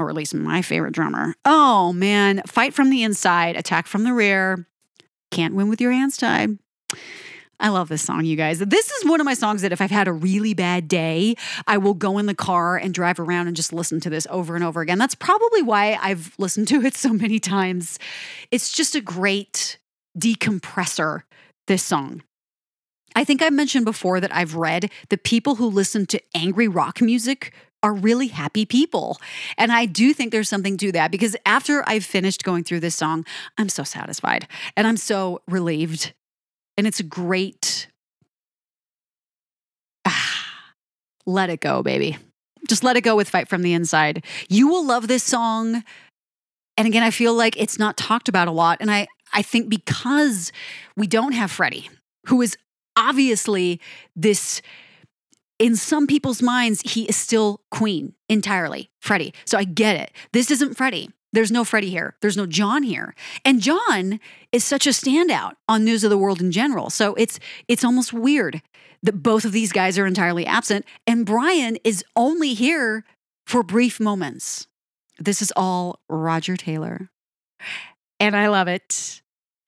or 0.00 0.08
at 0.08 0.16
least 0.16 0.34
my 0.34 0.62
favorite 0.62 0.94
drummer. 0.94 1.34
Oh 1.44 1.92
man, 1.92 2.42
fight 2.46 2.74
from 2.74 2.90
the 2.90 3.02
inside, 3.02 3.56
attack 3.56 3.86
from 3.86 4.02
the 4.02 4.14
rear. 4.14 4.66
Can't 5.30 5.54
win 5.54 5.68
with 5.68 5.80
your 5.80 5.92
hands 5.92 6.16
tied. 6.16 6.58
I 7.60 7.68
love 7.68 7.88
this 7.88 8.02
song, 8.02 8.24
you 8.24 8.36
guys. 8.36 8.58
This 8.58 8.90
is 8.90 9.04
one 9.08 9.20
of 9.20 9.26
my 9.26 9.34
songs 9.34 9.60
that 9.62 9.70
if 9.70 9.82
I've 9.82 9.90
had 9.90 10.08
a 10.08 10.12
really 10.12 10.54
bad 10.54 10.88
day, 10.88 11.36
I 11.66 11.76
will 11.76 11.92
go 11.92 12.16
in 12.16 12.24
the 12.24 12.34
car 12.34 12.78
and 12.78 12.94
drive 12.94 13.20
around 13.20 13.48
and 13.48 13.54
just 13.56 13.72
listen 13.72 14.00
to 14.00 14.10
this 14.10 14.26
over 14.30 14.54
and 14.54 14.64
over 14.64 14.80
again. 14.80 14.98
That's 14.98 15.14
probably 15.14 15.62
why 15.62 15.98
I've 16.00 16.34
listened 16.38 16.68
to 16.68 16.82
it 16.82 16.94
so 16.96 17.12
many 17.12 17.38
times. 17.38 17.98
It's 18.50 18.72
just 18.72 18.94
a 18.94 19.00
great 19.00 19.78
decompressor, 20.18 21.22
this 21.66 21.82
song. 21.82 22.22
I 23.14 23.24
think 23.24 23.42
I 23.42 23.50
mentioned 23.50 23.84
before 23.84 24.20
that 24.20 24.34
I've 24.34 24.54
read 24.54 24.90
that 25.10 25.24
people 25.24 25.56
who 25.56 25.66
listen 25.66 26.06
to 26.06 26.20
angry 26.34 26.68
rock 26.68 27.02
music 27.02 27.52
are 27.82 27.92
really 27.92 28.28
happy 28.28 28.64
people. 28.64 29.18
And 29.58 29.72
I 29.72 29.86
do 29.86 30.14
think 30.14 30.32
there's 30.32 30.48
something 30.48 30.76
to 30.78 30.92
that 30.92 31.10
because 31.10 31.36
after 31.44 31.82
I've 31.86 32.04
finished 32.04 32.44
going 32.44 32.64
through 32.64 32.80
this 32.80 32.94
song, 32.94 33.24
I'm 33.58 33.68
so 33.68 33.82
satisfied 33.84 34.46
and 34.76 34.86
I'm 34.86 34.96
so 34.96 35.40
relieved. 35.48 36.14
And 36.76 36.86
it's 36.86 37.00
a 37.00 37.04
great, 37.04 37.88
ah, 40.04 40.46
let 41.26 41.50
it 41.50 41.60
go, 41.60 41.82
baby. 41.82 42.16
Just 42.68 42.84
let 42.84 42.96
it 42.96 43.02
go 43.02 43.16
with 43.16 43.28
Fight 43.28 43.48
from 43.48 43.62
the 43.62 43.72
Inside. 43.72 44.24
You 44.48 44.68
will 44.68 44.84
love 44.84 45.08
this 45.08 45.24
song. 45.24 45.82
And 46.76 46.86
again, 46.86 47.02
I 47.02 47.10
feel 47.10 47.34
like 47.34 47.56
it's 47.56 47.78
not 47.78 47.96
talked 47.96 48.28
about 48.28 48.48
a 48.48 48.52
lot. 48.52 48.78
And 48.80 48.90
I, 48.90 49.08
I 49.32 49.42
think 49.42 49.68
because 49.68 50.52
we 50.96 51.06
don't 51.06 51.32
have 51.32 51.50
Freddie, 51.50 51.90
who 52.26 52.40
is 52.42 52.56
obviously 52.96 53.80
this 54.14 54.62
in 55.58 55.76
some 55.76 56.06
people's 56.06 56.40
minds, 56.40 56.80
he 56.80 57.04
is 57.04 57.16
still 57.16 57.60
Queen 57.70 58.14
entirely, 58.28 58.90
Freddie. 59.00 59.34
So 59.44 59.58
I 59.58 59.64
get 59.64 59.96
it. 59.96 60.10
This 60.32 60.50
isn't 60.50 60.76
Freddie. 60.76 61.10
There's 61.32 61.50
no 61.50 61.64
Freddie 61.64 61.90
here. 61.90 62.16
There's 62.20 62.36
no 62.36 62.46
John 62.46 62.82
here. 62.82 63.14
And 63.44 63.60
John 63.60 64.20
is 64.52 64.64
such 64.64 64.86
a 64.86 64.90
standout 64.90 65.52
on 65.68 65.84
News 65.84 66.02
of 66.04 66.10
the 66.10 66.18
World 66.18 66.40
in 66.40 66.50
general. 66.50 66.90
So 66.90 67.14
it's 67.14 67.38
it's 67.68 67.84
almost 67.84 68.12
weird 68.12 68.62
that 69.02 69.22
both 69.22 69.44
of 69.44 69.52
these 69.52 69.72
guys 69.72 69.98
are 69.98 70.06
entirely 70.06 70.46
absent 70.46 70.84
and 71.06 71.24
Brian 71.24 71.76
is 71.84 72.04
only 72.16 72.54
here 72.54 73.04
for 73.46 73.62
brief 73.62 74.00
moments. 74.00 74.66
This 75.18 75.40
is 75.40 75.52
all 75.56 76.00
Roger 76.08 76.56
Taylor. 76.56 77.10
And 78.18 78.36
I 78.36 78.48
love 78.48 78.68
it. 78.68 79.22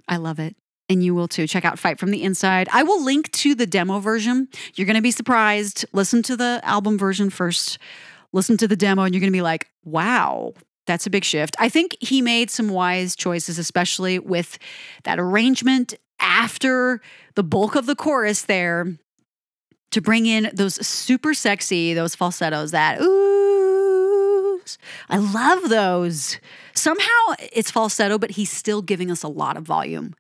I 0.09 0.17
love 0.17 0.39
it 0.39 0.57
and 0.89 1.03
you 1.03 1.15
will 1.15 1.29
too. 1.29 1.47
Check 1.47 1.65
out 1.65 1.79
Fight 1.79 1.99
from 1.99 2.11
the 2.11 2.23
Inside. 2.23 2.69
I 2.73 2.83
will 2.83 3.03
link 3.03 3.33
to 3.33 3.55
the 3.55 3.67
demo 3.67 3.99
version. 3.99 4.49
You're 4.75 4.87
going 4.87 4.97
to 4.97 5.03
be 5.03 5.11
surprised. 5.11 5.85
Listen 5.93 6.23
to 6.25 6.37
the 6.37 6.61
album 6.63 6.99
version 6.99 7.31
first, 7.31 7.79
listen 8.33 8.57
to 8.59 8.69
the 8.69 8.77
demo, 8.77 9.03
and 9.03 9.15
you're 9.15 9.21
going 9.21 9.33
to 9.33 9.37
be 9.37 9.43
like, 9.43 9.69
wow, 9.85 10.53
that's 10.87 11.07
a 11.07 11.11
big 11.11 11.25
shift. 11.25 11.57
I 11.59 11.69
think 11.69 11.97
he 12.01 12.23
made 12.23 12.51
some 12.51 12.69
wise 12.69 13.15
choices, 13.17 13.59
especially 13.59 14.19
with 14.19 14.59
that 15.05 15.19
arrangement 15.19 15.95
after 16.21 17.01
the 17.35 17.43
bulk 17.43 17.75
of 17.75 17.87
the 17.87 17.97
chorus 17.97 18.43
there 18.43 18.93
to 19.91 20.01
bring 20.01 20.27
in 20.27 20.51
those 20.55 20.85
super 20.87 21.35
sexy, 21.35 21.95
those 21.95 22.15
falsettos 22.15 22.71
that, 22.71 23.01
ooh, 23.01 24.61
I 25.09 25.19
love 25.19 25.69
those. 25.69 26.39
Somehow 26.75 27.35
it's 27.53 27.71
falsetto, 27.71 28.19
but 28.19 28.33
he's 28.33 28.51
still 28.51 28.81
giving 28.81 29.11
us 29.11 29.23
a 29.23 29.29
lot 29.29 29.57
of 29.57 29.65
volume 29.65 30.15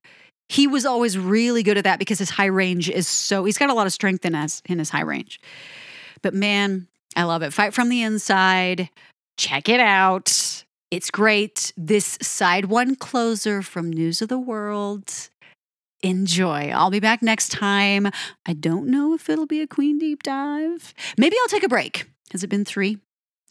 he 0.52 0.66
was 0.66 0.84
always 0.84 1.16
really 1.16 1.62
good 1.62 1.78
at 1.78 1.84
that 1.84 1.98
because 1.98 2.18
his 2.18 2.28
high 2.28 2.44
range 2.44 2.90
is 2.90 3.08
so 3.08 3.44
he's 3.44 3.56
got 3.56 3.70
a 3.70 3.74
lot 3.74 3.86
of 3.86 3.92
strength 3.92 4.24
in 4.26 4.34
his 4.34 4.62
in 4.66 4.78
his 4.78 4.90
high 4.90 5.00
range. 5.00 5.40
But 6.20 6.34
man, 6.34 6.88
I 7.16 7.22
love 7.24 7.42
it. 7.42 7.54
Fight 7.54 7.72
from 7.72 7.88
the 7.88 8.02
inside. 8.02 8.90
Check 9.38 9.70
it 9.70 9.80
out. 9.80 10.51
It's 10.92 11.10
great. 11.10 11.72
This 11.74 12.18
side 12.20 12.66
one 12.66 12.96
closer 12.96 13.62
from 13.62 13.88
News 13.88 14.20
of 14.20 14.28
the 14.28 14.38
World. 14.38 15.30
Enjoy. 16.02 16.68
I'll 16.68 16.90
be 16.90 17.00
back 17.00 17.22
next 17.22 17.48
time. 17.48 18.08
I 18.44 18.52
don't 18.52 18.88
know 18.88 19.14
if 19.14 19.30
it'll 19.30 19.46
be 19.46 19.62
a 19.62 19.66
Queen 19.66 19.98
deep 19.98 20.22
dive. 20.22 20.92
Maybe 21.16 21.34
I'll 21.40 21.48
take 21.48 21.62
a 21.62 21.68
break. 21.68 22.10
Has 22.32 22.44
it 22.44 22.48
been 22.50 22.66
three? 22.66 22.98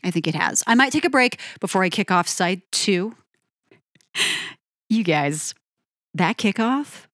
I 0.04 0.12
think 0.12 0.28
it 0.28 0.36
has. 0.36 0.64
I 0.68 0.76
might 0.76 0.92
take 0.92 1.04
a 1.04 1.10
break 1.10 1.40
before 1.60 1.84
I 1.84 1.90
kick 1.90 2.12
off 2.12 2.28
side 2.28 2.62
two. 2.72 3.16
You 4.88 5.04
guys, 5.04 5.56
that 6.14 6.38
kickoff, 6.38 7.06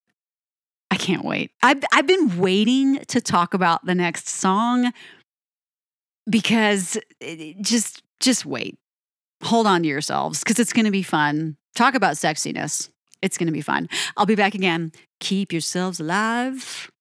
I 0.91 0.97
can't 0.97 1.23
wait. 1.23 1.51
I've, 1.63 1.81
I've 1.93 2.07
been 2.07 2.37
waiting 2.37 2.97
to 3.05 3.21
talk 3.21 3.53
about 3.53 3.85
the 3.85 3.95
next 3.95 4.27
song 4.27 4.91
because 6.29 6.97
eh, 7.21 7.53
just 7.61 8.03
just 8.19 8.45
wait. 8.45 8.77
Hold 9.43 9.67
on 9.67 9.83
to 9.83 9.87
yourselves 9.87 10.39
because 10.39 10.59
it's 10.59 10.73
going 10.73 10.85
to 10.85 10.91
be 10.91 11.03
fun. 11.03 11.57
Talk 11.75 11.95
about 11.95 12.15
sexiness. 12.15 12.89
It's 13.21 13.37
going 13.37 13.47
to 13.47 13.53
be 13.53 13.61
fun. 13.61 13.87
I'll 14.15 14.25
be 14.25 14.35
back 14.35 14.55
again. 14.55 14.91
Keep 15.19 15.51
yourselves 15.51 15.99
alive 15.99 16.91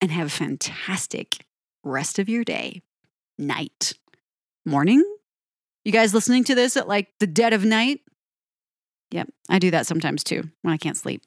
and 0.00 0.10
have 0.10 0.26
a 0.26 0.30
fantastic 0.30 1.44
rest 1.82 2.18
of 2.18 2.28
your 2.28 2.44
day, 2.44 2.82
night, 3.38 3.92
morning. 4.64 5.02
You 5.84 5.92
guys 5.92 6.14
listening 6.14 6.44
to 6.44 6.54
this 6.54 6.76
at 6.76 6.88
like 6.88 7.08
the 7.20 7.26
dead 7.26 7.52
of 7.52 7.64
night? 7.64 8.00
Yep, 9.10 9.28
I 9.48 9.58
do 9.58 9.70
that 9.70 9.86
sometimes 9.86 10.24
too 10.24 10.50
when 10.62 10.74
I 10.74 10.76
can't 10.76 10.96
sleep. 10.96 11.22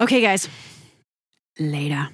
Okay, 0.00 0.20
guys, 0.20 0.48
later. 1.58 2.08